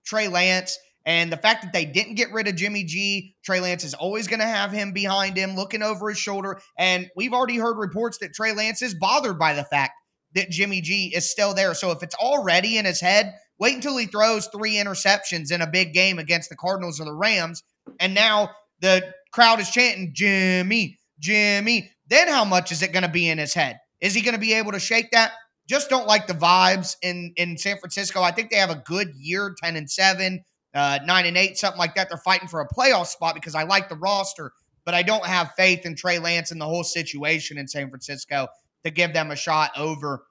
Trey 0.05 0.27
Lance. 0.27 0.77
And 1.05 1.31
the 1.31 1.37
fact 1.37 1.63
that 1.63 1.73
they 1.73 1.85
didn't 1.85 2.15
get 2.15 2.31
rid 2.31 2.47
of 2.47 2.55
Jimmy 2.55 2.83
G, 2.83 3.35
Trey 3.43 3.59
Lance 3.59 3.83
is 3.83 3.93
always 3.93 4.27
going 4.27 4.39
to 4.39 4.45
have 4.45 4.71
him 4.71 4.91
behind 4.93 5.35
him, 5.35 5.55
looking 5.55 5.81
over 5.81 6.09
his 6.09 6.19
shoulder. 6.19 6.61
And 6.77 7.09
we've 7.15 7.33
already 7.33 7.57
heard 7.57 7.77
reports 7.77 8.19
that 8.19 8.33
Trey 8.33 8.53
Lance 8.53 8.81
is 8.81 8.93
bothered 8.93 9.39
by 9.39 9.53
the 9.53 9.63
fact 9.63 9.93
that 10.35 10.49
Jimmy 10.49 10.81
G 10.81 11.11
is 11.13 11.29
still 11.29 11.53
there. 11.53 11.73
So 11.73 11.91
if 11.91 12.03
it's 12.03 12.15
already 12.15 12.77
in 12.77 12.85
his 12.85 13.01
head, 13.01 13.33
wait 13.59 13.75
until 13.75 13.97
he 13.97 14.05
throws 14.05 14.47
three 14.47 14.75
interceptions 14.75 15.51
in 15.51 15.61
a 15.61 15.67
big 15.67 15.93
game 15.93 16.19
against 16.19 16.49
the 16.49 16.55
Cardinals 16.55 16.99
or 16.99 17.05
the 17.05 17.13
Rams. 17.13 17.63
And 17.99 18.13
now 18.13 18.51
the 18.79 19.13
crowd 19.31 19.59
is 19.59 19.69
chanting, 19.69 20.11
Jimmy, 20.13 20.99
Jimmy. 21.19 21.91
Then 22.07 22.27
how 22.27 22.45
much 22.45 22.71
is 22.71 22.83
it 22.83 22.93
going 22.93 23.03
to 23.03 23.09
be 23.09 23.29
in 23.29 23.37
his 23.37 23.53
head? 23.53 23.79
Is 24.01 24.13
he 24.13 24.21
going 24.21 24.33
to 24.33 24.39
be 24.39 24.53
able 24.53 24.71
to 24.71 24.79
shake 24.79 25.11
that? 25.11 25.31
Just 25.67 25.89
don't 25.89 26.07
like 26.07 26.27
the 26.27 26.33
vibes 26.33 26.95
in 27.01 27.33
in 27.37 27.57
San 27.57 27.77
Francisco. 27.77 28.21
I 28.21 28.31
think 28.31 28.49
they 28.49 28.57
have 28.57 28.71
a 28.71 28.83
good 28.85 29.13
year, 29.15 29.55
10 29.63 29.75
and 29.75 29.89
7, 29.89 30.43
uh, 30.73 30.99
9 31.05 31.25
and 31.25 31.37
8, 31.37 31.57
something 31.57 31.79
like 31.79 31.95
that. 31.95 32.09
They're 32.09 32.17
fighting 32.17 32.47
for 32.47 32.61
a 32.61 32.67
playoff 32.67 33.07
spot 33.07 33.35
because 33.35 33.55
I 33.55 33.63
like 33.63 33.89
the 33.89 33.95
roster, 33.95 34.53
but 34.85 34.93
I 34.93 35.03
don't 35.03 35.25
have 35.25 35.51
faith 35.57 35.85
in 35.85 35.95
Trey 35.95 36.19
Lance 36.19 36.51
and 36.51 36.59
the 36.59 36.65
whole 36.65 36.83
situation 36.83 37.57
in 37.57 37.67
San 37.67 37.89
Francisco 37.89 38.47
to 38.83 38.91
give 38.91 39.13
them 39.13 39.31
a 39.31 39.35
shot 39.35 39.71
over 39.77 40.25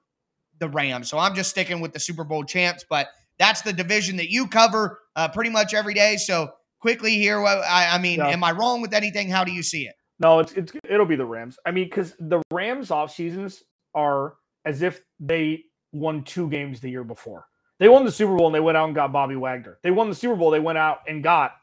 the 0.59 0.69
Rams. 0.69 1.09
So 1.09 1.17
I'm 1.17 1.35
just 1.35 1.49
sticking 1.49 1.81
with 1.81 1.93
the 1.93 1.99
Super 1.99 2.23
Bowl 2.23 2.43
champs, 2.43 2.85
but 2.89 3.07
that's 3.37 3.61
the 3.61 3.73
division 3.73 4.17
that 4.17 4.29
you 4.29 4.47
cover 4.47 4.99
uh, 5.15 5.27
pretty 5.29 5.49
much 5.49 5.73
every 5.73 5.93
day. 5.93 6.17
So 6.17 6.51
quickly 6.79 7.15
here, 7.15 7.43
I, 7.43 7.89
I 7.91 7.97
mean, 7.97 8.19
yeah. 8.19 8.29
am 8.29 8.43
I 8.43 8.51
wrong 8.51 8.81
with 8.81 8.93
anything? 8.93 9.29
How 9.29 9.43
do 9.43 9.51
you 9.51 9.63
see 9.63 9.87
it? 9.87 9.95
No, 10.19 10.39
it's, 10.39 10.53
it's 10.53 10.71
it'll 10.87 11.07
be 11.07 11.15
the 11.15 11.25
Rams. 11.25 11.57
I 11.65 11.71
mean, 11.71 11.85
because 11.85 12.15
the 12.19 12.43
Rams 12.51 12.91
off 12.91 13.11
seasons 13.11 13.63
are 13.95 14.35
as 14.65 14.83
if 14.83 15.01
they 15.19 15.63
won 15.91 16.23
two 16.23 16.47
games 16.49 16.79
the 16.79 16.89
year 16.89 17.03
before. 17.03 17.47
They 17.81 17.89
won 17.89 18.05
the 18.05 18.11
Super 18.11 18.37
Bowl 18.37 18.45
and 18.45 18.53
they 18.53 18.59
went 18.59 18.77
out 18.77 18.85
and 18.85 18.93
got 18.93 19.11
Bobby 19.11 19.35
Wagner. 19.35 19.79
They 19.81 19.89
won 19.89 20.07
the 20.07 20.15
Super 20.15 20.35
Bowl, 20.35 20.51
they 20.51 20.59
went 20.59 20.77
out 20.77 20.99
and 21.07 21.23
got 21.23 21.53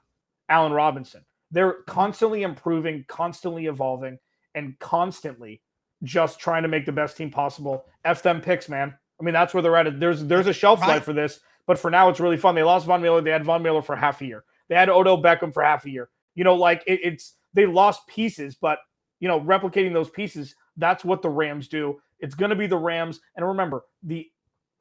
Allen 0.49 0.73
Robinson. 0.73 1.25
They're 1.53 1.75
constantly 1.87 2.43
improving, 2.43 3.05
constantly 3.07 3.67
evolving, 3.67 4.19
and 4.57 4.77
constantly 4.81 5.63
just 6.03 6.41
trying 6.41 6.65
to 6.65 6.69
make 6.69 6.87
the 6.87 6.93
best 6.93 7.17
team 7.17 7.31
possible. 7.31 7.85
F 8.05 8.21
them 8.21 8.41
picks, 8.41 8.69
man. 8.69 8.93
I 9.21 9.23
mean, 9.23 9.33
that's 9.33 9.55
where 9.55 9.63
they're 9.63 9.77
at. 9.77 10.01
There's 10.01 10.25
there's 10.25 10.49
a 10.49 10.53
shelf 10.53 10.81
life 10.81 11.05
for 11.05 11.13
this, 11.13 11.39
but 11.69 11.79
for 11.79 11.89
now, 11.89 12.09
it's 12.09 12.19
really 12.19 12.37
fun. 12.37 12.57
They 12.57 12.65
lost 12.65 12.87
Von 12.87 13.01
Miller. 13.01 13.21
They 13.21 13.31
had 13.31 13.45
Von 13.45 13.63
Miller 13.63 13.81
for 13.81 13.95
half 13.95 14.21
a 14.21 14.27
year. 14.27 14.43
They 14.69 14.75
had 14.75 14.89
Odell 14.89 15.23
Beckham 15.23 15.55
for 15.55 15.63
half 15.63 15.85
a 15.85 15.91
year. 15.91 16.09
You 16.35 16.43
know, 16.43 16.57
like 16.57 16.83
it, 16.89 16.99
it's 17.05 17.35
they 17.55 17.65
lost 17.65 18.09
pieces, 18.09 18.57
but 18.57 18.81
you 19.21 19.29
know, 19.29 19.41
replicating 19.41 19.93
those 19.93 20.11
pieces, 20.11 20.57
that's 20.77 21.05
what 21.05 21.23
the 21.23 21.31
Rams 21.31 21.69
do. 21.69 22.01
It's 22.19 22.35
going 22.35 22.51
to 22.51 22.57
be 22.57 22.67
the 22.67 22.77
Rams. 22.77 23.21
And 23.37 23.47
remember, 23.47 23.85
the 24.03 24.29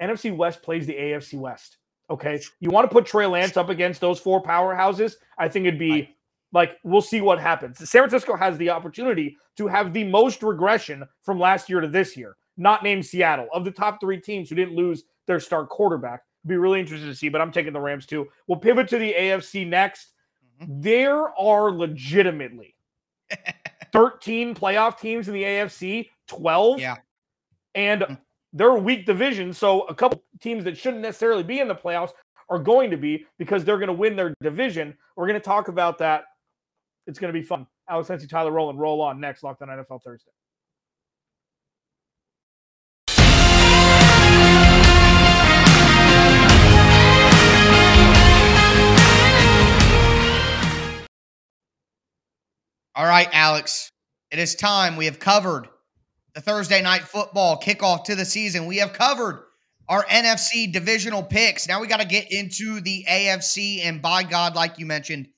NFC 0.01 0.35
West 0.35 0.61
plays 0.61 0.85
the 0.85 0.93
AFC 0.93 1.39
West. 1.39 1.77
Okay. 2.09 2.41
You 2.59 2.69
want 2.69 2.89
to 2.89 2.93
put 2.93 3.05
Trey 3.05 3.25
Lance 3.25 3.57
up 3.57 3.69
against 3.69 3.99
those 4.01 4.19
four 4.19 4.41
powerhouses? 4.41 5.15
I 5.37 5.47
think 5.47 5.65
it'd 5.65 5.79
be 5.79 6.15
like, 6.53 6.77
we'll 6.83 7.01
see 7.01 7.21
what 7.21 7.39
happens. 7.39 7.77
San 7.77 8.01
Francisco 8.01 8.35
has 8.35 8.57
the 8.57 8.69
opportunity 8.69 9.35
to 9.57 9.67
have 9.67 9.93
the 9.93 10.03
most 10.05 10.41
regression 10.43 11.03
from 11.21 11.39
last 11.39 11.69
year 11.69 11.81
to 11.81 11.87
this 11.87 12.15
year, 12.15 12.37
not 12.55 12.83
named 12.83 13.05
Seattle. 13.05 13.47
Of 13.53 13.65
the 13.65 13.71
top 13.71 13.99
three 13.99 14.21
teams 14.21 14.49
who 14.49 14.55
didn't 14.55 14.75
lose 14.75 15.03
their 15.25 15.39
star 15.39 15.65
quarterback, 15.65 16.21
be 16.45 16.55
really 16.55 16.79
interested 16.79 17.07
to 17.07 17.15
see, 17.15 17.29
but 17.29 17.41
I'm 17.41 17.51
taking 17.51 17.73
the 17.73 17.81
Rams 17.81 18.05
too. 18.05 18.27
We'll 18.47 18.59
pivot 18.59 18.87
to 18.89 18.97
the 18.97 19.13
AFC 19.13 19.67
next. 19.67 20.13
Mm-hmm. 20.61 20.81
There 20.81 21.37
are 21.37 21.71
legitimately 21.71 22.75
13 23.91 24.55
playoff 24.55 24.99
teams 24.99 25.27
in 25.27 25.33
the 25.33 25.43
AFC, 25.43 26.09
12. 26.27 26.79
Yeah. 26.79 26.95
And 27.75 28.01
mm-hmm. 28.01 28.13
They're 28.57 28.69
a 28.69 28.79
weak 28.79 29.05
division. 29.05 29.53
So 29.53 29.81
a 29.81 29.93
couple 29.93 30.23
teams 30.41 30.63
that 30.63 30.75
shouldn't 30.75 31.03
necessarily 31.03 31.43
be 31.43 31.59
in 31.59 31.67
the 31.67 31.75
playoffs 31.75 32.11
are 32.49 32.57
going 32.57 32.89
to 32.89 32.97
be 32.97 33.25
because 33.37 33.63
they're 33.63 33.77
going 33.77 33.87
to 33.87 33.93
win 33.93 34.15
their 34.15 34.33
division. 34.41 34.97
We're 35.15 35.27
going 35.27 35.39
to 35.39 35.45
talk 35.45 35.67
about 35.67 35.99
that 35.99 36.23
it's 37.05 37.19
going 37.19 37.31
to 37.31 37.39
be 37.39 37.45
fun. 37.45 37.67
Alex 37.87 38.07
Clancy, 38.07 38.27
Tyler 38.27 38.51
Rowland, 38.51 38.79
roll 38.79 39.01
on 39.01 39.19
next, 39.19 39.43
Locked 39.43 39.61
on 39.61 39.69
NFL 39.69 40.01
Thursday. 40.03 40.31
All 52.95 53.05
right, 53.05 53.29
Alex, 53.31 53.89
it 54.31 54.39
is 54.39 54.55
time. 54.55 54.95
We 54.95 55.05
have 55.05 55.19
covered 55.19 55.69
the 56.37 56.41
Thursday 56.41 56.83
night 56.83 57.01
football 57.01 57.59
kickoff 57.59 58.03
to 58.03 58.13
the 58.13 58.23
season. 58.23 58.67
We 58.67 58.77
have 58.77 58.93
covered 58.93 59.43
our 59.89 60.03
NFC 60.03 60.71
divisional 60.71 61.23
picks. 61.23 61.67
Now 61.67 61.81
we 61.81 61.87
got 61.87 61.99
to 61.99 62.05
get 62.05 62.31
into 62.31 62.79
the 62.79 63.05
AFC. 63.09 63.83
And 63.83 64.03
by 64.03 64.21
God, 64.21 64.53
like 64.55 64.77
you 64.77 64.85
mentioned, 64.85 65.29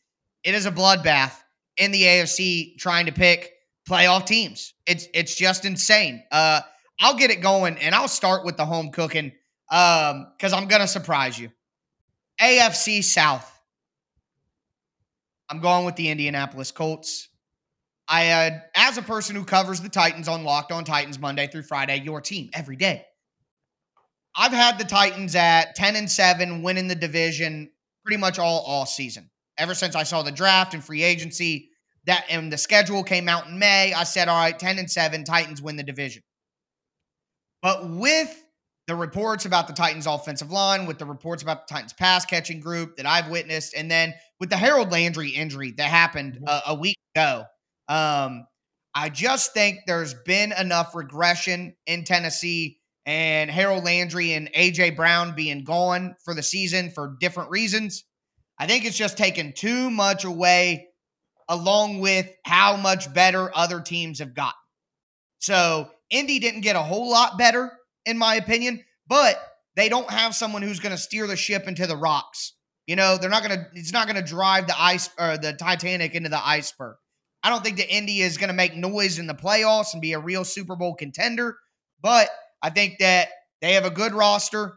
it 0.43 0.55
is 0.55 0.65
a 0.65 0.71
bloodbath 0.73 1.37
in 1.77 1.91
the 1.91 2.03
AFC 2.03 2.77
trying 2.77 3.05
to 3.05 3.13
pick 3.13 3.49
playoff 3.87 4.25
teams. 4.25 4.73
It's 4.85 5.07
it's 5.13 5.35
just 5.35 5.63
insane. 5.63 6.21
Uh, 6.33 6.59
I'll 6.99 7.15
get 7.15 7.31
it 7.31 7.39
going, 7.39 7.77
and 7.77 7.95
I'll 7.95 8.09
start 8.09 8.43
with 8.43 8.57
the 8.57 8.65
home 8.65 8.91
cooking 8.91 9.31
um 9.71 10.27
because 10.35 10.51
I'm 10.51 10.67
gonna 10.67 10.85
surprise 10.85 11.39
you. 11.39 11.49
AFC 12.41 13.01
South. 13.05 13.49
I'm 15.49 15.61
going 15.61 15.85
with 15.85 15.95
the 15.95 16.09
Indianapolis 16.09 16.71
Colts. 16.71 17.28
I, 18.09 18.29
uh, 18.31 18.59
as 18.75 18.97
a 18.97 19.03
person 19.03 19.35
who 19.35 19.45
covers 19.45 19.81
the 19.81 19.89
Titans 19.89 20.27
on 20.27 20.43
Locked 20.43 20.71
On 20.71 20.83
Titans 20.83 21.19
Monday 21.19 21.47
through 21.47 21.61
Friday, 21.63 22.01
your 22.01 22.21
team 22.21 22.49
every 22.53 22.75
day. 22.75 23.05
I've 24.35 24.51
had 24.51 24.79
the 24.79 24.83
Titans 24.83 25.35
at 25.35 25.75
10 25.75 25.95
and 25.95 26.09
7, 26.09 26.63
winning 26.63 26.87
the 26.87 26.95
division 26.95 27.69
pretty 28.03 28.17
much 28.17 28.39
all 28.39 28.61
all 28.61 28.85
season. 28.85 29.29
Ever 29.57 29.75
since 29.75 29.95
I 29.95 30.03
saw 30.03 30.23
the 30.23 30.31
draft 30.31 30.73
and 30.73 30.83
free 30.83 31.03
agency, 31.03 31.69
that 32.05 32.25
and 32.29 32.51
the 32.51 32.57
schedule 32.57 33.03
came 33.03 33.29
out 33.29 33.47
in 33.47 33.59
May, 33.59 33.93
I 33.93 34.05
said, 34.05 34.27
all 34.27 34.39
right, 34.39 34.57
10 34.57 34.79
and 34.79 34.89
7, 34.89 35.23
Titans 35.23 35.61
win 35.61 35.75
the 35.75 35.83
division. 35.83 36.23
But 37.61 37.89
with 37.91 38.43
the 38.87 38.95
reports 38.95 39.45
about 39.45 39.67
the 39.67 39.73
Titans 39.73 40.07
offensive 40.07 40.51
line, 40.51 40.87
with 40.87 40.97
the 40.97 41.05
reports 41.05 41.43
about 41.43 41.67
the 41.67 41.73
Titans 41.73 41.93
pass 41.93 42.25
catching 42.25 42.59
group 42.59 42.97
that 42.97 43.05
I've 43.05 43.29
witnessed, 43.29 43.75
and 43.75 43.91
then 43.91 44.15
with 44.39 44.49
the 44.49 44.57
Harold 44.57 44.91
Landry 44.91 45.29
injury 45.29 45.71
that 45.77 45.89
happened 45.89 46.35
mm-hmm. 46.35 46.45
a, 46.47 46.61
a 46.67 46.75
week 46.75 46.97
ago, 47.13 47.43
um, 47.89 48.45
I 48.93 49.09
just 49.09 49.53
think 49.53 49.79
there's 49.85 50.13
been 50.13 50.51
enough 50.51 50.95
regression 50.95 51.75
in 51.85 52.03
Tennessee 52.03 52.79
and 53.05 53.49
Harold 53.49 53.83
Landry 53.83 54.33
and 54.33 54.51
AJ 54.53 54.95
Brown 54.95 55.35
being 55.35 55.63
gone 55.63 56.15
for 56.23 56.33
the 56.33 56.43
season 56.43 56.91
for 56.91 57.17
different 57.19 57.49
reasons. 57.49 58.03
I 58.59 58.67
think 58.67 58.85
it's 58.85 58.97
just 58.97 59.17
taken 59.17 59.53
too 59.53 59.89
much 59.89 60.25
away, 60.25 60.89
along 61.47 62.01
with 62.01 62.29
how 62.45 62.77
much 62.77 63.11
better 63.13 63.49
other 63.55 63.81
teams 63.81 64.19
have 64.19 64.35
gotten. 64.35 64.53
So 65.39 65.89
Indy 66.09 66.39
didn't 66.39 66.61
get 66.61 66.75
a 66.75 66.81
whole 66.81 67.09
lot 67.09 67.37
better, 67.37 67.71
in 68.05 68.17
my 68.17 68.35
opinion, 68.35 68.83
but 69.07 69.41
they 69.75 69.89
don't 69.89 70.09
have 70.11 70.35
someone 70.35 70.61
who's 70.61 70.79
going 70.79 70.95
to 70.95 71.01
steer 71.01 71.25
the 71.25 71.37
ship 71.37 71.67
into 71.67 71.87
the 71.87 71.97
rocks. 71.97 72.53
You 72.85 72.95
know, 72.95 73.17
they're 73.17 73.29
not 73.29 73.43
going 73.43 73.57
to. 73.57 73.65
It's 73.73 73.93
not 73.93 74.07
going 74.07 74.23
to 74.23 74.27
drive 74.27 74.67
the 74.67 74.79
ice 74.79 75.09
or 75.17 75.37
the 75.37 75.53
Titanic 75.53 76.15
into 76.15 76.29
the 76.29 76.45
iceberg. 76.45 76.95
I 77.43 77.49
don't 77.49 77.63
think 77.63 77.77
that 77.77 77.93
Indy 77.93 78.21
is 78.21 78.37
going 78.37 78.49
to 78.49 78.55
make 78.55 78.75
noise 78.75 79.17
in 79.17 79.27
the 79.27 79.33
playoffs 79.33 79.93
and 79.93 80.01
be 80.01 80.13
a 80.13 80.19
real 80.19 80.43
Super 80.43 80.75
Bowl 80.75 80.95
contender, 80.95 81.57
but 82.01 82.29
I 82.61 82.69
think 82.69 82.97
that 82.99 83.29
they 83.61 83.73
have 83.73 83.85
a 83.85 83.89
good 83.89 84.13
roster. 84.13 84.75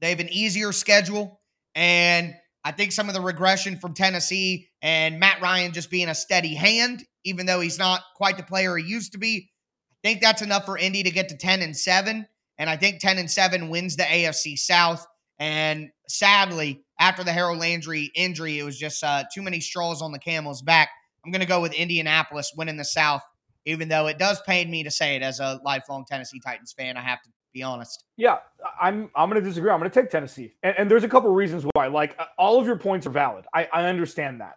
They 0.00 0.10
have 0.10 0.20
an 0.20 0.28
easier 0.30 0.72
schedule. 0.72 1.40
And 1.74 2.34
I 2.64 2.72
think 2.72 2.92
some 2.92 3.08
of 3.08 3.14
the 3.14 3.20
regression 3.20 3.78
from 3.78 3.94
Tennessee 3.94 4.68
and 4.82 5.18
Matt 5.18 5.40
Ryan 5.40 5.72
just 5.72 5.90
being 5.90 6.08
a 6.08 6.14
steady 6.14 6.54
hand, 6.54 7.04
even 7.24 7.46
though 7.46 7.60
he's 7.60 7.78
not 7.78 8.02
quite 8.16 8.36
the 8.36 8.42
player 8.42 8.76
he 8.76 8.84
used 8.84 9.12
to 9.12 9.18
be, 9.18 9.50
I 9.92 10.08
think 10.08 10.20
that's 10.20 10.42
enough 10.42 10.64
for 10.64 10.78
Indy 10.78 11.02
to 11.02 11.10
get 11.10 11.28
to 11.30 11.36
10 11.36 11.62
and 11.62 11.76
7. 11.76 12.26
And 12.58 12.70
I 12.70 12.76
think 12.76 13.00
10 13.00 13.18
and 13.18 13.30
7 13.30 13.68
wins 13.68 13.96
the 13.96 14.02
AFC 14.02 14.58
South. 14.58 15.06
And 15.38 15.90
sadly, 16.08 16.82
after 16.98 17.22
the 17.22 17.32
Harold 17.32 17.58
Landry 17.58 18.10
injury, 18.14 18.58
it 18.58 18.64
was 18.64 18.78
just 18.78 19.02
uh, 19.04 19.24
too 19.32 19.42
many 19.42 19.60
straws 19.60 20.02
on 20.02 20.12
the 20.12 20.18
camel's 20.18 20.62
back. 20.62 20.88
I'm 21.24 21.32
going 21.32 21.40
to 21.40 21.46
go 21.46 21.60
with 21.60 21.72
Indianapolis 21.74 22.52
winning 22.56 22.76
the 22.76 22.84
South 22.84 23.22
even 23.68 23.88
though 23.88 24.06
it 24.06 24.18
does 24.18 24.40
pain 24.46 24.70
me 24.70 24.82
to 24.82 24.90
say 24.90 25.14
it 25.14 25.22
as 25.22 25.40
a 25.40 25.60
lifelong 25.62 26.04
Tennessee 26.06 26.40
Titans 26.40 26.72
fan. 26.72 26.96
I 26.96 27.02
have 27.02 27.22
to 27.22 27.28
be 27.52 27.62
honest. 27.62 28.04
Yeah, 28.16 28.38
I'm 28.80 29.10
I'm 29.14 29.28
going 29.28 29.42
to 29.42 29.46
disagree. 29.46 29.70
I'm 29.70 29.78
going 29.78 29.90
to 29.90 30.02
take 30.02 30.10
Tennessee, 30.10 30.54
and, 30.62 30.74
and, 30.78 30.90
there's 30.90 31.04
a 31.04 31.08
couple 31.08 31.30
reasons 31.30 31.64
why. 31.74 31.86
Like 31.86 32.16
uh, 32.18 32.24
all 32.38 32.58
of 32.58 32.66
your 32.66 32.76
points 32.76 33.06
are 33.06 33.10
valid. 33.10 33.44
I, 33.54 33.68
I 33.72 33.84
understand 33.84 34.40
that. 34.40 34.56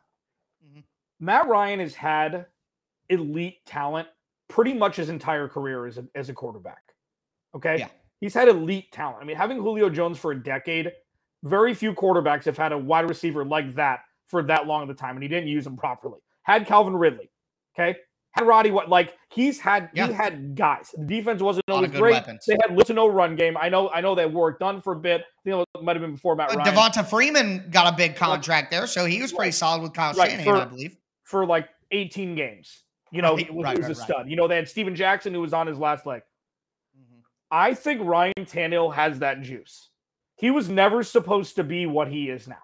Mm-hmm. 0.66 0.80
Matt 1.20 1.48
Ryan 1.48 1.82
has 1.82 1.94
had 1.94 2.46
elite 3.10 3.66
talent 3.66 4.08
pretty 4.48 4.74
much 4.74 4.96
his 4.96 5.10
entire 5.10 5.48
career 5.48 5.86
as 5.86 5.98
a, 5.98 6.06
as 6.16 6.30
a 6.30 6.34
quarterback. 6.34 6.82
Okay, 7.54 7.80
yeah. 7.80 7.90
he's 8.22 8.34
had 8.34 8.48
elite 8.48 8.94
talent. 8.94 9.20
I 9.22 9.26
mean, 9.26 9.36
having 9.36 9.58
Julio 9.58 9.90
Jones 9.90 10.18
for 10.18 10.32
a 10.32 10.42
decade, 10.42 10.90
very 11.44 11.74
few 11.74 11.94
quarterbacks 11.94 12.46
have 12.46 12.58
had 12.58 12.72
a 12.72 12.78
wide 12.78 13.10
receiver 13.10 13.44
like 13.44 13.76
that 13.76 14.02
for 14.28 14.42
that 14.44 14.68
long 14.68 14.84
of 14.84 14.88
the 14.88 14.94
time, 14.94 15.18
and 15.18 15.24
he 15.24 15.28
didn't 15.28 15.50
use 15.50 15.68
him 15.68 15.76
properly. 15.76 16.20
Had 16.44 16.66
Calvin 16.66 16.96
Ridley. 16.96 17.30
Okay, 17.76 17.98
had 18.32 18.48
Roddy 18.48 18.72
what 18.72 18.90
like 18.90 19.18
he's 19.30 19.60
had 19.60 19.90
yeah. 19.94 20.08
he 20.08 20.14
had 20.14 20.56
guys. 20.56 20.94
The 20.98 21.06
defense 21.06 21.42
wasn't 21.42 21.64
always 21.70 21.92
great. 21.92 22.14
Weapons. 22.14 22.46
They 22.48 22.58
had 22.62 22.72
little 22.72 22.86
to 22.86 22.94
no 22.94 23.08
run 23.08 23.36
game. 23.36 23.58
I 23.58 23.70
know 23.70 23.90
I 23.90 24.02
know 24.02 24.16
they 24.16 24.26
worked 24.26 24.60
done 24.60 24.82
for 24.82 24.94
a 24.94 25.00
bit. 25.00 25.26
You 25.44 25.52
know, 25.52 25.66
it 25.76 25.84
might 25.84 25.96
have 25.96 26.02
been 26.02 26.14
before 26.14 26.36
Matt 26.36 26.54
Ryan. 26.54 26.74
Devonta 26.74 27.06
Freeman 27.06 27.70
got 27.72 27.94
a 27.94 27.96
big 27.96 28.16
contract 28.16 28.72
there, 28.72 28.88
so 28.88 29.06
he 29.06 29.22
was 29.22 29.32
pretty 29.32 29.48
right. 29.48 29.54
solid 29.54 29.82
with 29.82 29.94
Kyle 29.94 30.14
right. 30.14 30.32
Shanahan, 30.32 30.54
for, 30.54 30.62
I 30.62 30.66
believe. 30.66 30.98
For 31.24 31.46
like 31.46 31.70
18 31.92 32.36
games. 32.36 32.84
You 33.12 33.22
know, 33.22 33.36
right. 33.36 33.46
he, 33.46 33.52
was, 33.52 33.72
he 33.74 33.78
was 33.80 33.90
a 33.90 33.96
stud. 33.96 34.30
You 34.30 34.38
know, 34.38 34.48
they 34.48 34.56
had 34.56 34.70
Steven 34.70 34.96
Jackson 34.96 35.34
who 35.34 35.42
was 35.42 35.52
on 35.52 35.68
his 35.68 35.78
last 35.78 36.06
leg. 36.06 36.22
Mm-hmm. 36.98 37.20
I 37.52 37.74
think 37.74 38.02
Ryan 38.02 38.34
Tannehill 38.40 38.94
has 38.94 39.20
that 39.20 39.42
juice. 39.42 39.90
He 40.38 40.50
was 40.50 40.70
never 40.70 41.04
supposed 41.04 41.58
to 41.58 41.64
be 41.64 41.86
what 41.86 42.08
he 42.08 42.30
is 42.30 42.48
now. 42.48 42.64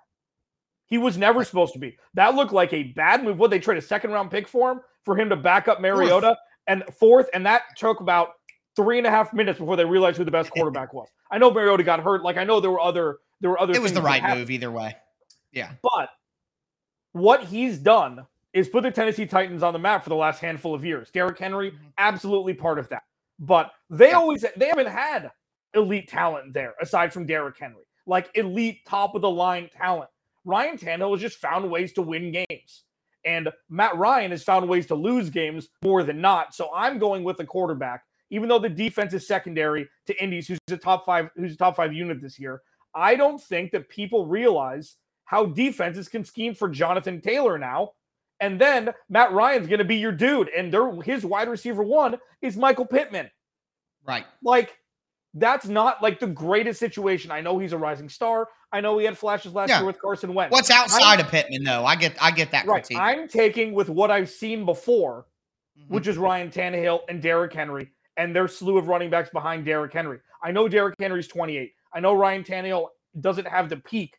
He 0.88 0.97
was 0.97 1.17
never 1.17 1.43
supposed 1.43 1.73
to 1.73 1.80
be. 1.80 1.97
That 2.13 2.36
looked 2.36 2.54
like 2.54 2.73
a 2.73 2.84
bad 2.84 3.23
move. 3.23 3.38
What 3.38 3.52
they 3.52 3.60
trade 3.60 3.78
a 3.78 3.82
second 3.82 4.12
round 4.12 4.32
pick 4.32 4.47
for 4.47 4.71
him 4.71 4.82
for 5.04 5.17
him 5.17 5.30
to 5.30 5.36
back 5.36 5.67
up 5.67 5.82
Mariota 5.82 6.28
fourth. 6.28 6.38
and 6.67 6.84
fourth, 7.00 7.30
and 7.34 7.45
that 7.45 7.63
took 7.78 8.00
about 8.00 8.30
three 8.76 8.97
and 8.97 9.06
a 9.06 9.10
half 9.10 9.34
minutes 9.34 9.60
before 9.60 9.76
they 9.76 9.86
realized 9.86 10.17
who 10.17 10.23
the 10.23 10.32
best 10.32 10.52
quarterback 10.56 10.93
was. 10.93 11.08
I 11.30 11.38
know 11.38 11.52
Mariota 11.52 11.84
got 11.84 12.00
hurt. 12.00 12.23
Like 12.23 12.38
I 12.38 12.43
know 12.43 12.60
there 12.60 12.71
were 12.71 12.80
other 12.80 13.17
there 13.41 13.50
were 13.50 13.60
other. 13.60 13.73
It 13.73 13.82
was 13.82 13.93
the 13.93 14.02
right 14.02 14.23
move 14.38 14.50
either 14.50 14.71
way. 14.71 14.95
Yeah, 15.52 15.73
but 15.82 16.10
what 17.12 17.43
he's 17.43 17.78
done 17.78 18.26
is 18.54 18.69
put 18.69 18.84
the 18.84 18.91
Tennessee 18.91 19.26
Titans 19.26 19.63
on 19.63 19.73
the 19.73 19.80
map 19.80 20.04
for 20.04 20.10
the 20.10 20.15
last 20.15 20.39
handful 20.39 20.73
of 20.73 20.86
years. 20.86 21.12
Derrick 21.12 21.38
Henry, 21.38 21.71
mm-hmm. 21.71 21.88
absolutely 21.97 22.54
part 22.54 22.80
of 22.80 22.89
that. 22.89 23.04
But 23.39 23.71
they 23.89 24.10
yeah. 24.10 24.15
always 24.15 24.45
they 24.56 24.67
haven't 24.67 24.88
had 24.88 25.32
elite 25.73 26.08
talent 26.08 26.54
there 26.54 26.73
aside 26.82 27.13
from 27.13 27.26
Derrick 27.26 27.58
Henry, 27.60 27.84
like 28.06 28.30
elite 28.36 28.86
top 28.86 29.15
of 29.15 29.21
the 29.21 29.30
line 29.30 29.69
talent. 29.76 30.10
Ryan 30.47 30.77
Tannehill 30.77 31.12
has 31.12 31.21
just 31.21 31.38
found 31.38 31.69
ways 31.69 31.91
to 31.93 32.01
win 32.01 32.31
games. 32.31 32.83
And 33.25 33.49
Matt 33.69 33.97
Ryan 33.97 34.31
has 34.31 34.43
found 34.43 34.67
ways 34.69 34.88
to 34.88 34.95
lose 34.95 35.29
games 35.29 35.67
more 35.83 36.03
than 36.03 36.21
not. 36.21 36.55
So 36.55 36.69
I'm 36.73 36.97
going 36.97 37.25
with 37.25 37.36
the 37.36 37.45
quarterback, 37.45 38.03
even 38.29 38.47
though 38.47 38.57
the 38.57 38.69
defense 38.69 39.13
is 39.13 39.27
secondary 39.27 39.89
to 40.05 40.23
Indies, 40.23 40.47
who's 40.47 40.60
a 40.71 40.77
top 40.77 41.05
five, 41.05 41.29
who's 41.36 41.53
a 41.53 41.57
top 41.57 41.75
five 41.75 41.93
unit 41.93 42.21
this 42.21 42.39
year. 42.39 42.62
I 42.95 43.15
don't 43.15 43.41
think 43.41 43.71
that 43.71 43.89
people 43.89 44.25
realize 44.25 44.95
how 45.25 45.47
defenses 45.47 46.07
can 46.07 46.23
scheme 46.23 46.55
for 46.55 46.69
Jonathan 46.69 47.19
Taylor 47.19 47.57
now. 47.57 47.91
And 48.39 48.62
then 48.62 48.93
Matt 49.10 49.33
Ryan's 49.33 49.67
going 49.67 49.79
to 49.79 49.86
be 49.86 49.97
your 49.97 50.13
dude, 50.13 50.49
and 50.55 50.73
his 51.03 51.25
wide 51.25 51.49
receiver 51.49 51.83
one 51.83 52.17
is 52.41 52.55
Michael 52.55 52.86
Pittman. 52.86 53.29
Right. 54.05 54.25
Like 54.41 54.77
that's 55.33 55.67
not 55.67 56.01
like 56.01 56.19
the 56.19 56.27
greatest 56.27 56.79
situation. 56.79 57.31
I 57.31 57.41
know 57.41 57.59
he's 57.59 57.73
a 57.73 57.77
rising 57.77 58.09
star. 58.09 58.47
I 58.71 58.81
know 58.81 58.97
he 58.97 59.05
had 59.05 59.17
flashes 59.17 59.53
last 59.53 59.69
yeah. 59.69 59.79
year 59.79 59.87
with 59.87 59.99
Carson 60.01 60.33
Wentz. 60.33 60.51
What's 60.51 60.69
outside 60.69 61.19
I'm, 61.19 61.25
of 61.25 61.31
Pittman 61.31 61.63
though? 61.63 61.85
I 61.85 61.95
get 61.95 62.15
I 62.21 62.31
get 62.31 62.51
that 62.51 62.65
right. 62.65 62.83
critique. 62.83 62.97
I'm 62.97 63.27
taking 63.27 63.73
with 63.73 63.89
what 63.89 64.11
I've 64.11 64.29
seen 64.29 64.65
before, 64.65 65.25
mm-hmm. 65.79 65.93
which 65.93 66.07
is 66.07 66.17
Ryan 66.17 66.49
Tannehill 66.49 67.01
and 67.09 67.21
Derrick 67.21 67.53
Henry 67.53 67.91
and 68.17 68.35
their 68.35 68.47
slew 68.47 68.77
of 68.77 68.87
running 68.87 69.09
backs 69.09 69.29
behind 69.29 69.65
Derrick 69.65 69.93
Henry. 69.93 70.19
I 70.43 70.51
know 70.51 70.67
Derrick 70.67 70.95
Henry's 70.99 71.27
28. 71.27 71.71
I 71.93 71.99
know 71.99 72.13
Ryan 72.13 72.43
Tannehill 72.43 72.87
doesn't 73.19 73.47
have 73.47 73.69
the 73.69 73.77
peak 73.77 74.15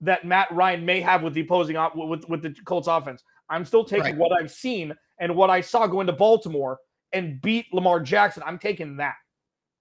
that 0.00 0.24
Matt 0.24 0.50
Ryan 0.50 0.84
may 0.84 1.00
have 1.00 1.22
with 1.22 1.34
the 1.34 1.40
opposing 1.40 1.76
op- 1.76 1.96
with 1.96 2.28
with 2.28 2.42
the 2.42 2.54
Colts 2.64 2.88
offense. 2.88 3.22
I'm 3.50 3.64
still 3.64 3.84
taking 3.84 4.04
right. 4.04 4.16
what 4.16 4.32
I've 4.32 4.50
seen 4.50 4.94
and 5.18 5.36
what 5.36 5.50
I 5.50 5.60
saw 5.60 5.86
go 5.86 6.00
into 6.00 6.12
Baltimore 6.12 6.78
and 7.12 7.40
beat 7.40 7.72
Lamar 7.72 8.00
Jackson. 8.00 8.42
I'm 8.46 8.58
taking 8.58 8.96
that 8.96 9.14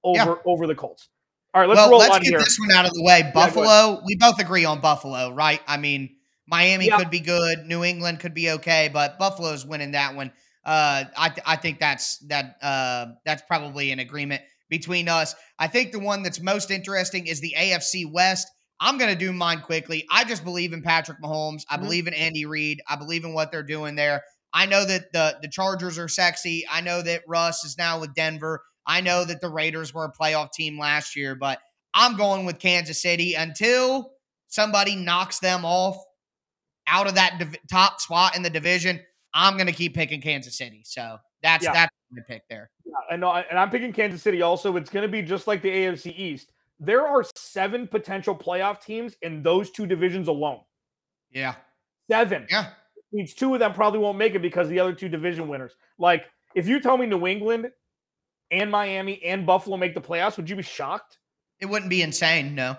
over 0.04 0.18
yeah. 0.18 0.36
over 0.46 0.68
the 0.68 0.76
Colts. 0.76 1.10
All 1.54 1.62
right, 1.62 1.70
let's 1.70 1.78
well, 1.78 1.92
roll 1.92 2.00
let's 2.00 2.20
get 2.20 2.30
here. 2.30 2.40
this 2.40 2.58
one 2.60 2.72
out 2.72 2.86
of 2.86 2.94
the 2.94 3.04
way. 3.04 3.30
Buffalo, 3.34 3.66
yeah, 3.66 3.98
we 4.06 4.16
both 4.16 4.40
agree 4.40 4.66
on 4.66 4.82
Buffalo, 4.82 5.32
right? 5.32 5.62
I 5.68 5.78
mean, 5.78 6.16
Miami 6.48 6.88
yeah. 6.88 6.98
could 6.98 7.12
be 7.12 7.20
good, 7.20 7.66
New 7.66 7.84
England 7.84 8.20
could 8.20 8.34
be 8.34 8.52
okay, 8.52 8.90
but 8.92 9.20
Buffalo's 9.20 9.66
winning 9.66 9.92
that 9.92 10.16
one. 10.16 10.32
Uh, 10.66 11.04
I 11.16 11.30
th- 11.30 11.46
I 11.46 11.56
think 11.58 11.80
that's 11.80 12.18
that 12.30 12.56
uh 12.62 13.08
that's 13.26 13.44
probably 13.44 13.92
an 13.92 14.00
agreement 14.00 14.42
between 14.70 15.08
us. 15.10 15.36
I 15.60 15.68
think 15.68 15.92
the 15.92 16.00
one 16.00 16.24
that's 16.24 16.42
most 16.42 16.72
interesting 16.72 17.28
is 17.28 17.40
the 17.40 17.54
AFC 17.56 18.12
West. 18.12 18.48
I'm 18.80 18.98
going 18.98 19.12
to 19.12 19.18
do 19.18 19.32
mine 19.32 19.62
quickly. 19.62 20.06
I 20.10 20.24
just 20.24 20.44
believe 20.44 20.74
in 20.74 20.82
Patrick 20.82 21.22
Mahomes. 21.22 21.64
I 21.70 21.76
mm-hmm. 21.76 21.84
believe 21.84 22.08
in 22.08 22.14
Andy 22.14 22.46
Reid. 22.46 22.82
I 22.88 22.96
believe 22.96 23.24
in 23.24 23.34
what 23.34 23.52
they're 23.52 23.62
doing 23.62 23.96
there. 23.96 24.24
I 24.54 24.66
know 24.66 24.86
that 24.86 25.12
the 25.14 25.38
the 25.42 25.48
Chargers 25.48 25.98
are 26.00 26.08
sexy. 26.08 26.66
I 26.70 26.82
know 26.82 27.02
that 27.02 27.24
Russ 27.28 27.64
is 27.66 27.78
now 27.78 28.00
with 28.00 28.14
Denver. 28.14 28.64
I 28.86 29.02
know 29.02 29.26
that 29.26 29.42
the 29.42 29.50
Raiders 29.50 29.94
were 29.94 30.06
a 30.06 30.12
playoff 30.12 30.52
team 30.52 30.78
last 30.78 31.16
year, 31.16 31.36
but 31.36 31.60
I'm 31.94 32.18
going 32.18 32.46
with 32.46 32.60
Kansas 32.60 33.02
City 33.02 33.36
until 33.36 34.12
somebody 34.48 34.96
knocks 34.96 35.40
them 35.40 35.64
off 35.66 35.98
out 36.88 37.08
of 37.08 37.16
that 37.16 37.38
div- 37.40 37.58
top 37.70 38.02
spot 38.02 38.36
in 38.36 38.44
the 38.44 38.50
division. 38.50 39.00
I'm 39.34 39.56
going 39.56 39.68
to 39.68 39.74
keep 39.74 39.96
picking 39.96 40.22
Kansas 40.22 40.58
City. 40.58 40.82
So 40.86 41.18
that's 41.42 41.64
yeah. 41.64 41.74
that's 41.74 41.92
my 42.12 42.22
pick 42.28 42.44
there. 42.50 42.70
Yeah, 42.86 42.94
I 43.10 43.16
know, 43.16 43.32
and 43.32 43.58
I'm 43.58 43.70
picking 43.70 43.94
Kansas 43.94 44.22
City. 44.22 44.42
Also, 44.42 44.76
it's 44.76 44.90
going 44.90 45.04
to 45.04 45.12
be 45.12 45.22
just 45.22 45.48
like 45.48 45.62
the 45.62 45.70
AFC 45.70 46.18
East. 46.18 46.52
There 46.80 47.08
are 47.08 47.24
seven 47.36 47.88
potential 47.88 48.36
playoff 48.36 48.82
teams 48.82 49.16
in 49.22 49.42
those 49.42 49.72
two 49.72 49.86
divisions 49.86 50.28
alone. 50.28 50.60
Yeah, 51.32 51.56
seven. 52.10 52.48
Yeah, 52.50 52.70
means 53.12 53.34
two 53.34 53.54
of 53.54 53.60
them 53.60 53.74
probably 53.74 54.00
won't 54.00 54.18
make 54.18 54.36
it 54.36 54.42
because 54.42 54.68
the 54.70 54.80
other 54.80 54.94
two 54.94 55.10
division 55.10 55.48
winners. 55.48 55.76
Like, 55.98 56.26
if 56.56 56.68
you 56.68 56.80
tell 56.80 56.98
me 56.98 57.06
New 57.06 57.26
England 57.28 57.70
and 58.54 58.72
Miami 58.72 59.22
and 59.24 59.46
Buffalo 59.46 59.76
make 59.76 59.96
the 59.96 60.02
playoffs, 60.02 60.38
would 60.38 60.50
you 60.50 60.56
be 60.56 60.62
shocked? 60.62 61.18
It 61.60 61.66
wouldn't 61.66 61.90
be 61.90 62.02
insane, 62.02 62.56
no. 62.56 62.78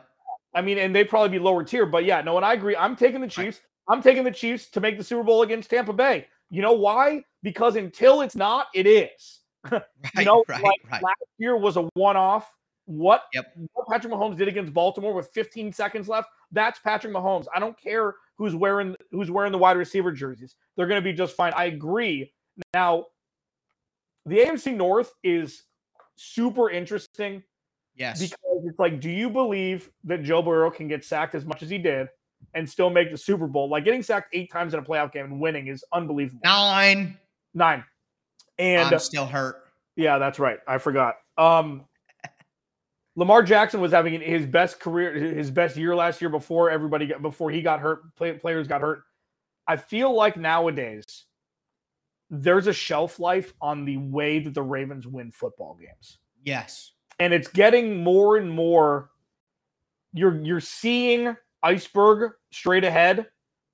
I 0.54 0.62
mean, 0.62 0.78
and 0.78 0.94
they'd 0.94 1.08
probably 1.08 1.30
be 1.30 1.42
lower 1.42 1.64
tier, 1.64 1.84
but 1.84 2.04
yeah, 2.04 2.20
no, 2.22 2.36
and 2.36 2.46
I 2.46 2.54
agree. 2.54 2.76
I'm 2.76 2.94
taking 2.94 3.20
the 3.20 3.26
Chiefs. 3.26 3.60
I'm 3.88 4.00
taking 4.00 4.24
the 4.24 4.30
Chiefs 4.30 4.70
to 4.70 4.80
make 4.80 4.96
the 4.96 5.04
Super 5.04 5.24
Bowl 5.24 5.42
against 5.42 5.68
Tampa 5.68 5.92
Bay. 5.92 6.28
You 6.48 6.62
know 6.62 6.72
why? 6.72 7.24
Because 7.42 7.74
until 7.76 8.20
it's 8.20 8.36
not, 8.36 8.68
it 8.72 8.86
is. 8.86 9.40
right, 9.70 9.82
you 10.16 10.24
know, 10.24 10.44
right, 10.48 10.62
like 10.62 10.80
right. 10.90 11.02
last 11.02 11.24
year 11.38 11.56
was 11.56 11.76
a 11.76 11.82
one-off. 11.94 12.48
What, 12.86 13.24
yep. 13.32 13.52
what 13.72 13.88
Patrick 13.88 14.12
Mahomes 14.12 14.36
did 14.36 14.46
against 14.46 14.72
Baltimore 14.72 15.14
with 15.14 15.30
15 15.32 15.72
seconds 15.72 16.06
left, 16.06 16.28
that's 16.52 16.78
Patrick 16.78 17.12
Mahomes. 17.12 17.46
I 17.54 17.58
don't 17.58 17.78
care 17.80 18.14
who's 18.36 18.54
wearing 18.54 18.94
who's 19.10 19.30
wearing 19.30 19.52
the 19.52 19.58
wide 19.58 19.78
receiver 19.78 20.12
jerseys. 20.12 20.54
They're 20.76 20.86
going 20.86 21.00
to 21.00 21.04
be 21.04 21.14
just 21.14 21.34
fine. 21.34 21.52
I 21.56 21.64
agree. 21.64 22.32
Now, 22.74 23.06
the 24.26 24.38
AFC 24.38 24.74
North 24.74 25.12
is 25.22 25.64
super 26.16 26.70
interesting. 26.70 27.42
Yes. 27.96 28.20
Because 28.20 28.38
it's 28.64 28.78
like, 28.78 29.00
do 29.00 29.10
you 29.10 29.30
believe 29.30 29.90
that 30.04 30.22
Joe 30.22 30.42
Burrow 30.42 30.70
can 30.70 30.88
get 30.88 31.04
sacked 31.04 31.34
as 31.34 31.44
much 31.44 31.62
as 31.62 31.70
he 31.70 31.78
did 31.78 32.08
and 32.54 32.68
still 32.68 32.90
make 32.90 33.10
the 33.10 33.18
Super 33.18 33.46
Bowl? 33.46 33.68
Like 33.68 33.84
getting 33.84 34.02
sacked 34.02 34.30
eight 34.32 34.50
times 34.50 34.74
in 34.74 34.80
a 34.80 34.82
playoff 34.82 35.12
game 35.12 35.26
and 35.26 35.40
winning 35.40 35.68
is 35.68 35.84
unbelievable. 35.92 36.40
Nine. 36.44 37.18
Nine. 37.52 37.84
And 38.58 38.92
I'm 38.92 38.98
still 38.98 39.26
hurt. 39.26 39.62
Yeah, 39.96 40.18
that's 40.18 40.38
right. 40.38 40.58
I 40.66 40.78
forgot. 40.78 41.16
Um 41.36 41.84
Lamar 43.16 43.42
Jackson 43.44 43.80
was 43.80 43.92
having 43.92 44.20
his 44.20 44.44
best 44.46 44.80
career, 44.80 45.12
his 45.14 45.50
best 45.50 45.76
year 45.76 45.94
last 45.94 46.20
year 46.20 46.30
before 46.30 46.70
everybody 46.70 47.06
got 47.06 47.22
before 47.22 47.50
he 47.50 47.62
got 47.62 47.80
hurt. 47.80 48.14
Play, 48.16 48.32
players 48.32 48.66
got 48.66 48.80
hurt. 48.80 49.02
I 49.68 49.76
feel 49.76 50.12
like 50.14 50.36
nowadays 50.36 51.26
there's 52.42 52.66
a 52.66 52.72
shelf 52.72 53.18
life 53.20 53.52
on 53.60 53.84
the 53.84 53.96
way 53.96 54.38
that 54.38 54.54
the 54.54 54.62
Ravens 54.62 55.06
win 55.06 55.30
football 55.32 55.76
games. 55.80 56.18
Yes. 56.42 56.92
And 57.18 57.32
it's 57.32 57.48
getting 57.48 58.02
more 58.02 58.36
and 58.36 58.50
more 58.50 59.10
you're 60.12 60.40
you're 60.42 60.60
seeing 60.60 61.36
iceberg 61.62 62.32
straight 62.52 62.84
ahead 62.84 63.26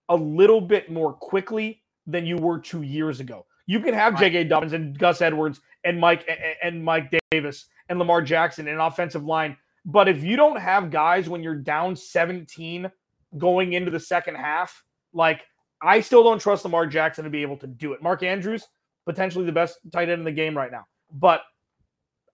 a 0.08 0.16
little 0.16 0.60
bit 0.60 0.90
more 0.90 1.12
quickly 1.12 1.82
than 2.06 2.26
you 2.26 2.36
were 2.36 2.58
2 2.58 2.82
years 2.82 3.20
ago. 3.20 3.46
You 3.66 3.80
can 3.80 3.94
have 3.94 4.14
Right. 4.14 4.32
J.K. 4.32 4.44
Dobbins 4.44 4.72
and 4.72 4.98
Gus 4.98 5.22
Edwards 5.22 5.60
and 5.84 6.00
Mike 6.00 6.28
and 6.62 6.84
Mike 6.84 7.12
Davis 7.30 7.66
and 7.88 7.98
Lamar 7.98 8.22
Jackson 8.22 8.68
in 8.68 8.80
offensive 8.80 9.24
line, 9.24 9.56
but 9.84 10.08
if 10.08 10.22
you 10.22 10.36
don't 10.36 10.60
have 10.60 10.90
guys 10.90 11.28
when 11.28 11.42
you're 11.42 11.54
down 11.54 11.96
17 11.96 12.90
going 13.38 13.72
into 13.72 13.90
the 13.90 14.00
second 14.00 14.36
half, 14.36 14.84
like 15.12 15.46
I 15.82 16.00
still 16.00 16.22
don't 16.22 16.40
trust 16.40 16.64
Lamar 16.64 16.86
Jackson 16.86 17.24
to 17.24 17.30
be 17.30 17.42
able 17.42 17.56
to 17.58 17.66
do 17.66 17.92
it. 17.92 18.02
Mark 18.02 18.22
Andrews, 18.22 18.66
potentially 19.06 19.44
the 19.44 19.52
best 19.52 19.78
tight 19.92 20.08
end 20.08 20.20
in 20.20 20.24
the 20.24 20.32
game 20.32 20.56
right 20.56 20.70
now, 20.70 20.86
but 21.12 21.42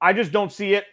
I 0.01 0.13
just 0.13 0.33
don't 0.33 0.53
see 0.53 0.75
it. 0.75 0.85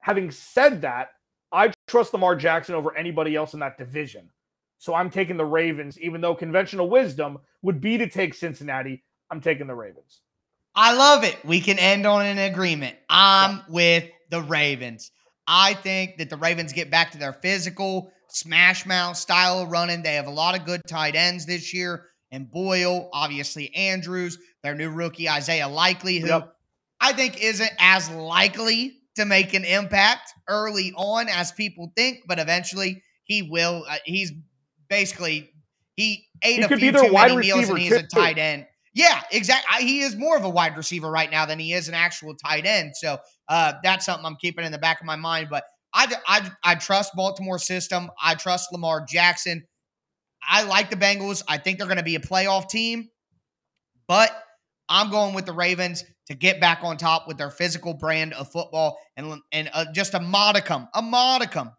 Having 0.00 0.30
said 0.30 0.82
that, 0.82 1.10
I 1.50 1.72
trust 1.86 2.12
Lamar 2.12 2.36
Jackson 2.36 2.74
over 2.74 2.96
anybody 2.96 3.36
else 3.36 3.54
in 3.54 3.60
that 3.60 3.78
division. 3.78 4.28
So 4.78 4.92
I'm 4.94 5.08
taking 5.08 5.36
the 5.36 5.44
Ravens, 5.44 5.98
even 5.98 6.20
though 6.20 6.34
conventional 6.34 6.90
wisdom 6.90 7.38
would 7.62 7.80
be 7.80 7.96
to 7.96 8.08
take 8.08 8.34
Cincinnati. 8.34 9.02
I'm 9.30 9.40
taking 9.40 9.66
the 9.66 9.74
Ravens. 9.74 10.20
I 10.74 10.94
love 10.94 11.24
it. 11.24 11.38
We 11.44 11.60
can 11.60 11.78
end 11.78 12.06
on 12.06 12.26
an 12.26 12.38
agreement. 12.38 12.96
I'm 13.08 13.62
with 13.68 14.04
the 14.30 14.42
Ravens. 14.42 15.12
I 15.46 15.74
think 15.74 16.18
that 16.18 16.28
the 16.28 16.36
Ravens 16.36 16.72
get 16.72 16.90
back 16.90 17.12
to 17.12 17.18
their 17.18 17.32
physical 17.32 18.12
smash 18.34 18.84
mouth 18.84 19.16
style 19.16 19.60
of 19.60 19.70
running. 19.70 20.02
They 20.02 20.14
have 20.14 20.26
a 20.26 20.30
lot 20.30 20.58
of 20.58 20.66
good 20.66 20.82
tight 20.86 21.14
ends 21.14 21.46
this 21.46 21.72
year. 21.72 22.06
And 22.30 22.50
Boyle, 22.50 23.08
obviously 23.12 23.74
Andrews, 23.74 24.38
their 24.62 24.74
new 24.74 24.90
rookie 24.90 25.28
Isaiah 25.28 25.68
Likely, 25.68 26.18
who 26.18 26.28
Yep. 26.28 26.52
I 27.00 27.12
think 27.12 27.42
isn't 27.42 27.70
as 27.78 28.10
likely 28.10 28.96
to 29.16 29.24
make 29.24 29.54
an 29.54 29.64
impact 29.64 30.32
early 30.48 30.92
on 30.96 31.28
as 31.28 31.52
people 31.52 31.92
think, 31.96 32.22
but 32.26 32.38
eventually 32.38 33.02
he 33.24 33.42
will. 33.42 33.84
Uh, 33.88 33.96
he's 34.04 34.32
basically 34.88 35.50
he 35.96 36.26
ate 36.42 36.56
He 36.56 36.62
a 36.62 36.68
could 36.68 36.78
few 36.78 36.88
be 36.92 36.98
their 36.98 37.08
too 37.08 37.12
wide 37.12 37.30
many 37.30 37.46
meals 37.46 37.68
and 37.68 37.78
he's 37.78 37.92
a 37.92 38.02
tight 38.02 38.38
end. 38.38 38.66
Yeah, 38.94 39.20
exactly. 39.30 39.86
He 39.86 40.00
is 40.00 40.16
more 40.16 40.36
of 40.36 40.44
a 40.44 40.50
wide 40.50 40.76
receiver 40.76 41.10
right 41.10 41.30
now 41.30 41.46
than 41.46 41.58
he 41.58 41.72
is 41.72 41.88
an 41.88 41.94
actual 41.94 42.34
tight 42.34 42.64
end. 42.64 42.96
So 42.96 43.18
uh, 43.48 43.74
that's 43.82 44.06
something 44.06 44.24
I'm 44.24 44.36
keeping 44.36 44.64
in 44.64 44.72
the 44.72 44.78
back 44.78 45.00
of 45.00 45.06
my 45.06 45.16
mind. 45.16 45.48
But 45.50 45.64
I, 45.94 46.12
I, 46.26 46.50
I 46.62 46.74
trust 46.74 47.12
Baltimore 47.14 47.58
system. 47.58 48.10
I 48.20 48.34
trust 48.34 48.72
Lamar 48.72 49.04
Jackson. 49.08 49.64
I 50.42 50.64
like 50.64 50.90
the 50.90 50.96
Bengals. 50.96 51.42
I 51.48 51.58
think 51.58 51.78
they're 51.78 51.86
going 51.86 51.98
to 51.98 52.02
be 52.02 52.16
a 52.16 52.20
playoff 52.20 52.68
team, 52.68 53.08
but 54.08 54.30
I'm 54.88 55.10
going 55.10 55.34
with 55.34 55.46
the 55.46 55.52
Ravens 55.52 56.04
to 56.26 56.34
get 56.34 56.60
back 56.60 56.80
on 56.82 56.96
top 56.96 57.26
with 57.28 57.38
their 57.38 57.50
physical 57.50 57.94
brand 57.94 58.34
of 58.34 58.50
football 58.50 58.98
and 59.16 59.40
and 59.52 59.70
uh, 59.72 59.86
just 59.94 60.14
a 60.14 60.20
modicum, 60.20 60.88
a 60.94 61.00
modicum 61.00 61.70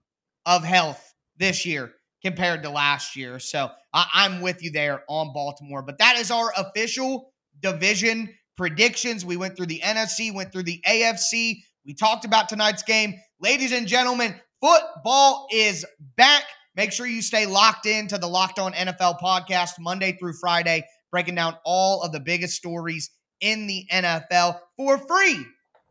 of 0.45 0.63
health 0.63 1.13
this 1.37 1.65
year 1.65 1.91
compared 2.23 2.63
to 2.63 2.69
last 2.69 3.15
year. 3.15 3.39
So 3.39 3.69
I, 3.93 4.07
I'm 4.13 4.41
with 4.41 4.63
you 4.63 4.71
there 4.71 5.03
on 5.07 5.33
Baltimore. 5.33 5.83
But 5.83 5.99
that 5.99 6.17
is 6.17 6.31
our 6.31 6.51
official 6.57 7.31
division 7.61 8.33
predictions. 8.57 9.25
We 9.25 9.37
went 9.37 9.55
through 9.55 9.67
the 9.67 9.81
NFC, 9.81 10.33
went 10.33 10.51
through 10.51 10.63
the 10.63 10.81
AFC. 10.87 11.57
We 11.85 11.93
talked 11.93 12.25
about 12.25 12.49
tonight's 12.49 12.81
game. 12.81 13.13
Ladies 13.39 13.71
and 13.71 13.85
gentlemen, 13.85 14.33
football 14.59 15.47
is 15.51 15.85
back. 16.17 16.43
Make 16.75 16.91
sure 16.91 17.05
you 17.05 17.21
stay 17.21 17.45
locked 17.45 17.85
in 17.85 18.07
to 18.07 18.17
the 18.17 18.25
Locked 18.25 18.57
On 18.57 18.73
NFL 18.73 19.19
podcast 19.19 19.73
Monday 19.79 20.17
through 20.19 20.33
Friday, 20.33 20.83
breaking 21.11 21.35
down 21.35 21.55
all 21.63 22.01
of 22.01 22.11
the 22.11 22.19
biggest 22.19 22.55
stories 22.55 23.11
in 23.39 23.67
the 23.67 23.85
NFL 23.91 24.57
for 24.75 24.97
free 24.97 25.45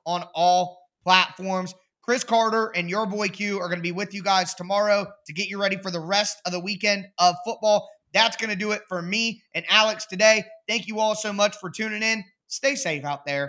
on 0.04 0.24
all 0.34 0.80
platforms. 1.04 1.72
Chris 2.02 2.24
Carter 2.24 2.72
and 2.74 2.90
your 2.90 3.06
boy 3.06 3.28
Q 3.28 3.60
are 3.60 3.68
going 3.68 3.78
to 3.78 3.82
be 3.82 3.92
with 3.92 4.12
you 4.12 4.22
guys 4.22 4.52
tomorrow 4.52 5.06
to 5.26 5.32
get 5.32 5.46
you 5.46 5.60
ready 5.60 5.76
for 5.76 5.92
the 5.92 6.00
rest 6.00 6.38
of 6.44 6.50
the 6.50 6.60
weekend 6.60 7.06
of 7.18 7.36
football. 7.44 7.88
That's 8.12 8.36
going 8.36 8.50
to 8.50 8.56
do 8.56 8.72
it 8.72 8.82
for 8.88 9.00
me 9.00 9.44
and 9.54 9.64
Alex 9.68 10.06
today. 10.06 10.44
Thank 10.68 10.88
you 10.88 10.98
all 10.98 11.14
so 11.14 11.32
much 11.32 11.56
for 11.56 11.70
tuning 11.70 12.02
in. 12.02 12.24
Stay 12.48 12.74
safe 12.74 13.04
out 13.04 13.24
there 13.24 13.44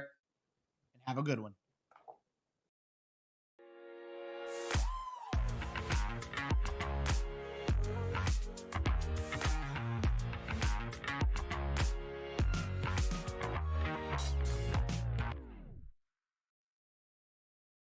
and 0.93 1.01
have 1.07 1.17
a 1.17 1.23
good 1.23 1.39
one. 1.39 1.55